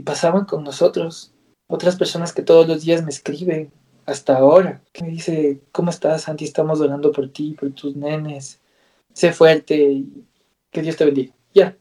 pasaban 0.00 0.44
con 0.44 0.62
nosotros. 0.62 1.32
Otras 1.68 1.96
personas 1.96 2.32
que 2.32 2.42
todos 2.42 2.68
los 2.68 2.82
días 2.82 3.02
me 3.02 3.10
escriben, 3.10 3.72
hasta 4.04 4.36
ahora, 4.36 4.82
que 4.92 5.02
me 5.02 5.10
dice, 5.10 5.60
¿cómo 5.72 5.90
estás, 5.90 6.22
Santi? 6.22 6.44
Estamos 6.44 6.80
orando 6.80 7.10
por 7.12 7.30
ti, 7.32 7.56
por 7.58 7.70
tus 7.72 7.96
nenes. 7.96 8.60
Sé 9.14 9.32
fuerte, 9.32 10.04
que 10.70 10.82
Dios 10.82 10.96
te 10.96 11.06
bendiga. 11.06 11.34
Ya, 11.54 11.76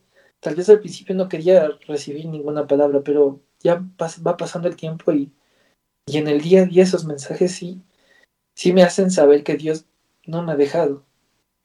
Tal 0.45 0.54
vez 0.54 0.69
al 0.69 0.80
principio 0.80 1.15
no 1.15 1.28
quería 1.28 1.69
recibir 1.88 2.28
ninguna 2.28 2.67
palabra, 2.67 3.01
pero 3.04 3.41
ya 3.62 3.84
va 3.99 4.38
pasando 4.38 4.67
el 4.67 4.75
tiempo 4.75 5.12
y, 5.12 5.32
y 6.06 6.17
en 6.19 6.28
el 6.28 6.39
día 6.39 6.62
a 6.62 6.65
día 6.65 6.84
esos 6.84 7.04
mensajes 7.04 7.51
sí, 7.54 7.82
sí 8.54 8.71
me 8.71 8.84
hacen 8.84 9.10
saber 9.10 9.43
que 9.43 9.56
Dios 9.56 9.86
no 10.28 10.43
me 10.43 10.51
ha 10.51 10.56
dejado, 10.56 11.04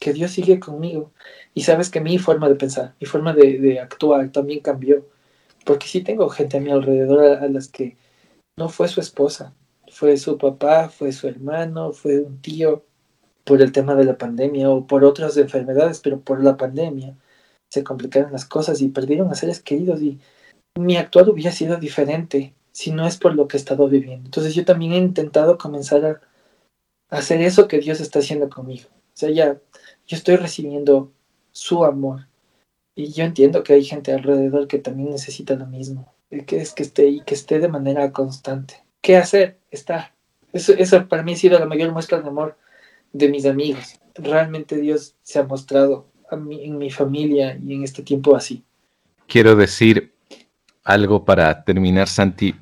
que 0.01 0.13
Dios 0.13 0.33
sigue 0.33 0.61
conmigo. 0.61 1.13
Y 1.55 1.63
sabes 1.63 1.91
que 1.91 2.01
mi 2.01 2.19
forma 2.19 2.49
de 2.49 2.57
pensar, 2.57 2.95
mi 3.01 3.07
forma 3.07 3.35
de, 3.35 3.79
actuar 3.81 4.31
también 4.33 4.61
cambió. 4.61 5.07
Porque 5.65 5.87
sí 5.87 6.03
tengo 6.03 6.29
gente 6.31 6.57
a 6.57 6.61
mi 6.61 6.71
alrededor 6.71 7.25
a, 7.25 7.49
las 7.49 7.69
que 7.69 7.97
no 8.59 8.69
fue 8.69 8.89
su 8.89 9.01
esposa, 9.01 9.55
fue 9.91 10.17
su 10.17 10.39
papá, 10.39 10.89
fue 10.89 11.13
su 11.13 11.29
hermano, 11.29 11.93
fue 11.93 12.21
un 12.21 12.41
tío, 12.43 12.85
por 13.45 13.63
el 13.63 13.73
tema 13.73 13.95
de 13.97 14.05
la 14.05 14.19
pandemia 14.19 14.71
o 14.71 14.87
por 14.87 15.05
otras 15.05 15.37
enfermedades, 15.37 16.01
pero 16.01 16.21
por 16.21 16.43
la 16.43 16.57
pandemia 16.57 17.17
se 17.71 17.85
complicaron 17.85 18.33
las 18.33 18.45
cosas 18.45 18.81
y 18.81 18.89
perdieron 18.89 19.31
a 19.31 19.35
seres 19.35 19.61
queridos 19.61 20.01
y 20.03 20.21
mi 20.79 20.97
actual 20.97 21.31
hubiera 21.31 21.53
sido 21.53 21.77
diferente 21.77 22.55
si 22.73 22.93
no 22.93 23.07
es 23.07 23.17
por 23.19 23.35
lo 23.35 23.49
que 23.49 23.57
he 23.57 23.61
estado 23.61 23.89
viviendo. 23.89 24.27
Entonces 24.27 24.55
yo 24.55 24.65
también 24.65 24.93
he 24.93 24.99
intentado 24.99 25.59
comenzar 25.59 26.05
a 26.05 26.21
hacer 27.17 27.41
eso 27.43 27.67
que 27.69 27.81
Dios 27.81 28.01
está 28.01 28.21
haciendo 28.21 28.49
conmigo. 28.49 28.89
O 28.89 29.17
sea, 29.21 29.31
ya 29.31 29.59
yo 30.11 30.17
estoy 30.17 30.35
recibiendo 30.35 31.13
su 31.53 31.85
amor 31.85 32.27
y 32.97 33.13
yo 33.13 33.23
entiendo 33.23 33.63
que 33.63 33.75
hay 33.75 33.85
gente 33.85 34.13
alrededor 34.13 34.67
que 34.67 34.81
también 34.81 35.11
necesita 35.11 35.55
lo 35.55 35.67
mismo, 35.67 36.13
que 36.47 36.61
es 36.61 36.73
que 36.73 36.83
esté 36.83 37.07
y 37.07 37.21
que 37.21 37.35
esté 37.35 37.61
de 37.61 37.69
manera 37.69 38.11
constante. 38.11 38.83
¿Qué 39.01 39.17
hacer? 39.17 39.61
Estar. 39.71 40.13
Eso, 40.53 40.73
eso 40.73 41.07
para 41.07 41.23
mí 41.23 41.35
ha 41.35 41.37
sido 41.37 41.61
la 41.61 41.67
mayor 41.67 41.93
muestra 41.93 42.21
de 42.21 42.27
amor 42.27 42.57
de 43.13 43.29
mis 43.29 43.47
amigos. 43.47 44.01
Realmente 44.17 44.79
Dios 44.79 45.15
se 45.23 45.39
ha 45.39 45.45
mostrado 45.45 46.09
en 46.33 46.77
mi 46.77 46.91
familia 46.91 47.57
y 47.65 47.75
en 47.75 47.85
este 47.85 48.03
tiempo 48.03 48.35
así. 48.35 48.65
Quiero 49.29 49.55
decir 49.55 50.13
algo 50.83 51.25
para 51.25 51.63
terminar, 51.63 52.09
Santi. 52.09 52.57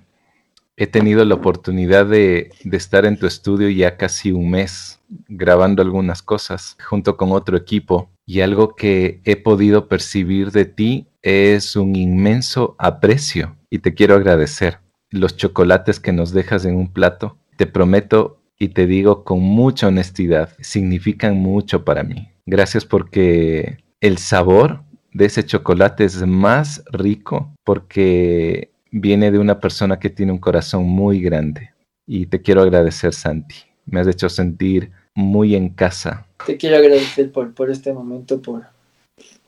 He 0.81 0.87
tenido 0.87 1.25
la 1.25 1.35
oportunidad 1.35 2.07
de, 2.07 2.53
estar 2.71 3.05
en 3.05 3.19
tu 3.19 3.27
estudio 3.27 3.69
ya 3.69 3.97
casi 3.97 4.31
un 4.31 4.49
mes 4.49 5.01
grabando 5.27 5.83
algunas 5.83 6.23
cosas 6.23 6.77
junto 6.81 7.17
con 7.17 7.33
otro 7.33 7.57
equipo 7.57 8.13
y 8.25 8.43
algo 8.43 8.77
que 8.77 9.21
he 9.25 9.35
podido 9.35 9.89
percibir 9.89 10.53
de 10.53 10.67
ti 10.67 11.09
es 11.21 11.75
un 11.75 11.97
inmenso 11.97 12.77
aprecio 12.79 13.57
y 13.71 13.81
te 13.81 13.93
quiero 13.93 14.15
agradecer. 14.15 14.79
Los 15.11 15.37
chocolates 15.37 15.99
que 15.99 16.13
nos 16.13 16.31
dejas 16.31 16.65
en 16.65 16.77
un 16.77 16.93
plato, 16.93 17.39
te 17.57 17.67
prometo 17.67 18.41
y 18.57 18.69
te 18.69 18.87
digo 18.87 19.25
con 19.25 19.41
mucha 19.41 19.89
honestidad, 19.89 20.55
significan 20.61 21.39
mucho 21.39 21.85
para 21.85 22.05
mí. 22.05 22.29
Gracias 22.47 22.85
porque 22.85 23.79
el 24.01 24.19
sabor 24.19 24.85
de 25.13 25.25
ese 25.25 25.45
chocolate 25.45 26.05
es 26.05 26.25
más 26.25 26.85
rico 26.93 27.53
porque 27.65 28.71
viene 28.91 29.31
de 29.31 29.39
una 29.39 29.61
persona 29.61 29.99
que 29.99 30.11
tiene 30.11 30.33
un 30.33 30.39
corazón 30.39 30.85
muy 30.85 31.21
grande. 31.21 31.73
Y 32.07 32.27
te 32.27 32.41
quiero 32.41 32.63
agradecer, 32.63 33.15
Santi. 33.15 33.57
Me 33.87 34.01
has 34.01 34.07
hecho 34.07 34.29
sentir 34.29 34.91
muy 35.15 35.55
en 35.55 35.71
casa. 35.71 36.27
Te 36.47 36.57
quiero 36.57 36.77
agradecer 36.77 37.33
por, 37.33 37.71
este 37.71 37.93
momento, 37.93 38.41
por, 38.41 38.67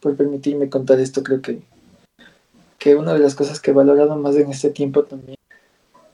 por 0.00 0.16
permitirme 0.16 0.68
contar 0.68 1.00
esto. 1.00 1.22
Creo 1.22 1.40
que, 1.40 1.60
que 2.78 2.96
una 2.96 3.14
de 3.14 3.20
las 3.20 3.34
cosas 3.34 3.60
que 3.60 3.70
he 3.70 3.74
valorado 3.74 4.16
más 4.16 4.36
en 4.36 4.50
este 4.50 4.70
tiempo 4.70 5.04
también, 5.04 5.36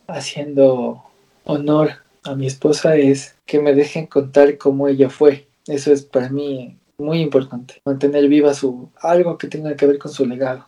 haciendo 0.07 1.03
honor 1.45 1.91
a 2.25 2.35
mi 2.35 2.47
esposa, 2.47 2.97
es 2.97 3.37
que 3.47 3.61
me 3.61 3.75
dejen 3.75 4.07
contar 4.07 4.59
cómo 4.59 4.89
ella 4.89 5.11
fue 5.11 5.47
eso 5.67 5.93
es 5.93 6.03
para 6.03 6.29
mí 6.29 6.77
muy 6.99 7.21
importante, 7.21 7.81
mantener 7.85 8.29
viva 8.29 8.55
su 8.55 8.89
algo 9.01 9.37
que 9.37 9.49
tenga 9.49 9.75
que 9.77 9.87
ver 9.87 9.99
con 9.99 10.13
su 10.13 10.25
legado, 10.25 10.67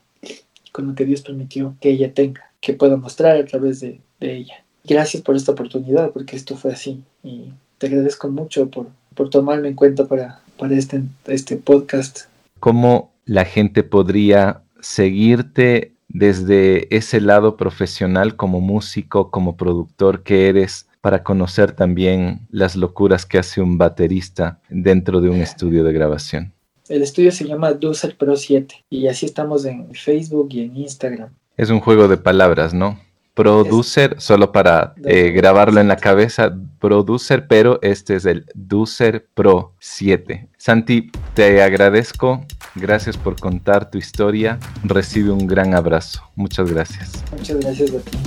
con 0.72 0.88
lo 0.88 0.94
que 0.94 1.04
Dios 1.04 1.22
permitió 1.22 1.76
que 1.80 1.90
ella 1.90 2.12
tenga, 2.12 2.47
que 2.60 2.74
pueda 2.74 2.96
mostrar 2.96 3.36
a 3.36 3.44
través 3.44 3.80
de, 3.80 4.00
ella. 4.20 4.64
Gracias 4.84 5.22
por 5.22 5.36
esta 5.36 5.52
oportunidad, 5.52 6.10
porque 6.12 6.36
esto 6.36 6.56
fue 6.56 6.72
así 6.72 7.02
y 7.22 7.52
te 7.78 7.86
agradezco 7.86 8.28
mucho 8.28 8.68
por, 8.68 8.88
por 9.14 9.30
tomarme 9.30 9.68
en 9.68 9.74
cuenta 9.74 10.06
para, 10.06 10.40
para 10.58 10.74
este, 10.74 11.02
este 11.26 11.56
podcast. 11.56 12.22
¿Cómo 12.58 13.12
la 13.24 13.44
gente 13.44 13.82
podría 13.84 14.62
seguirte 14.80 15.92
desde 16.08 16.94
ese 16.94 17.20
lado 17.20 17.56
profesional 17.56 18.34
como 18.34 18.60
músico, 18.60 19.30
como 19.30 19.56
productor 19.56 20.22
que 20.22 20.48
eres? 20.48 20.88
para 21.00 21.22
conocer 21.22 21.72
también 21.72 22.40
las 22.50 22.76
locuras 22.76 23.24
que 23.24 23.38
hace 23.38 23.60
un 23.60 23.78
baterista 23.78 24.60
dentro 24.68 25.20
de 25.20 25.30
un 25.30 25.40
estudio 25.40 25.84
de 25.84 25.92
grabación. 25.92 26.52
El 26.88 27.02
estudio 27.02 27.30
se 27.32 27.46
llama 27.46 27.72
Ducer 27.72 28.16
Pro 28.16 28.34
7 28.34 28.84
y 28.90 29.06
así 29.06 29.26
estamos 29.26 29.64
en 29.64 29.94
Facebook 29.94 30.48
y 30.50 30.62
en 30.62 30.76
Instagram. 30.76 31.30
Es 31.58 31.70
un 31.70 31.80
juego 31.80 32.06
de 32.06 32.16
palabras, 32.16 32.72
¿no? 32.72 33.00
Producer, 33.34 34.14
solo 34.20 34.52
para 34.52 34.94
eh, 35.04 35.32
grabarlo 35.32 35.80
en 35.80 35.88
la 35.88 35.96
cabeza, 35.96 36.56
producer, 36.78 37.48
pero 37.48 37.80
este 37.82 38.14
es 38.14 38.26
el 38.26 38.46
Ducer 38.54 39.26
Pro 39.34 39.74
7. 39.80 40.50
Santi, 40.56 41.10
te 41.34 41.60
agradezco, 41.60 42.46
gracias 42.76 43.16
por 43.16 43.40
contar 43.40 43.90
tu 43.90 43.98
historia, 43.98 44.60
recibe 44.84 45.32
un 45.32 45.48
gran 45.48 45.74
abrazo. 45.74 46.22
Muchas 46.36 46.70
gracias. 46.70 47.24
Muchas 47.32 47.58
gracias 47.58 47.90
a 47.90 47.98
ti. 48.08 48.18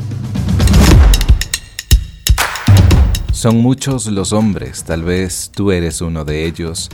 Son 3.32 3.56
muchos 3.60 4.08
los 4.08 4.34
hombres, 4.34 4.84
tal 4.84 5.04
vez 5.04 5.52
tú 5.56 5.72
eres 5.72 6.02
uno 6.02 6.26
de 6.26 6.44
ellos, 6.46 6.90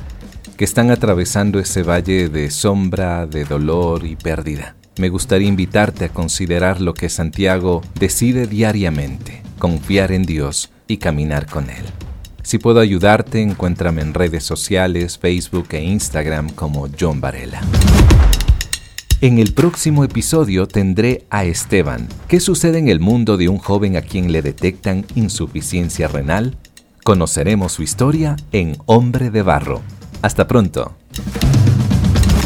que 0.56 0.66
están 0.66 0.92
atravesando 0.92 1.58
ese 1.58 1.82
valle 1.82 2.30
de 2.30 2.52
sombra, 2.52 3.26
de 3.26 3.44
dolor 3.44 4.06
y 4.06 4.16
pérdida. 4.16 4.77
Me 4.98 5.10
gustaría 5.10 5.48
invitarte 5.48 6.06
a 6.06 6.10
considerar 6.10 6.82
lo 6.82 6.96
que 6.96 7.10
Santiago 7.10 7.84
decide 8.00 8.48
diariamente, 8.48 9.44
confiar 9.60 10.12
en 10.12 10.24
Dios 10.24 10.72
y 10.88 10.98
caminar 10.98 11.46
con 11.46 11.70
Él. 11.70 11.86
Si 12.42 12.58
puedo 12.58 12.80
ayudarte, 12.80 13.42
encuéntrame 13.42 14.02
en 14.02 14.14
redes 14.16 14.44
sociales, 14.44 15.20
Facebook 15.20 15.68
e 15.72 15.84
Instagram 15.84 16.50
como 16.50 16.88
John 17.00 17.22
Varela. 17.22 17.62
En 19.22 19.38
el 19.38 19.54
próximo 19.54 20.04
episodio 20.04 20.68
tendré 20.68 21.26
a 21.30 21.44
Esteban. 21.44 22.08
¿Qué 22.28 22.40
sucede 22.40 22.80
en 22.80 22.88
el 22.88 23.00
mundo 23.00 23.38
de 23.38 23.50
un 23.50 23.58
joven 23.58 23.98
a 23.98 24.02
quien 24.02 24.32
le 24.32 24.42
detectan 24.42 25.06
insuficiencia 25.16 26.08
renal? 26.08 26.58
Conoceremos 27.04 27.72
su 27.72 27.84
historia 27.84 28.36
en 28.52 28.78
Hombre 28.86 29.30
de 29.30 29.42
Barro. 29.42 29.82
Hasta 30.22 30.48
pronto. 30.48 30.96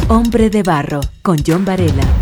Hombre 0.08 0.50
de 0.50 0.62
Barro 0.62 1.00
con 1.22 1.38
John 1.46 1.64
Varela. 1.64 2.21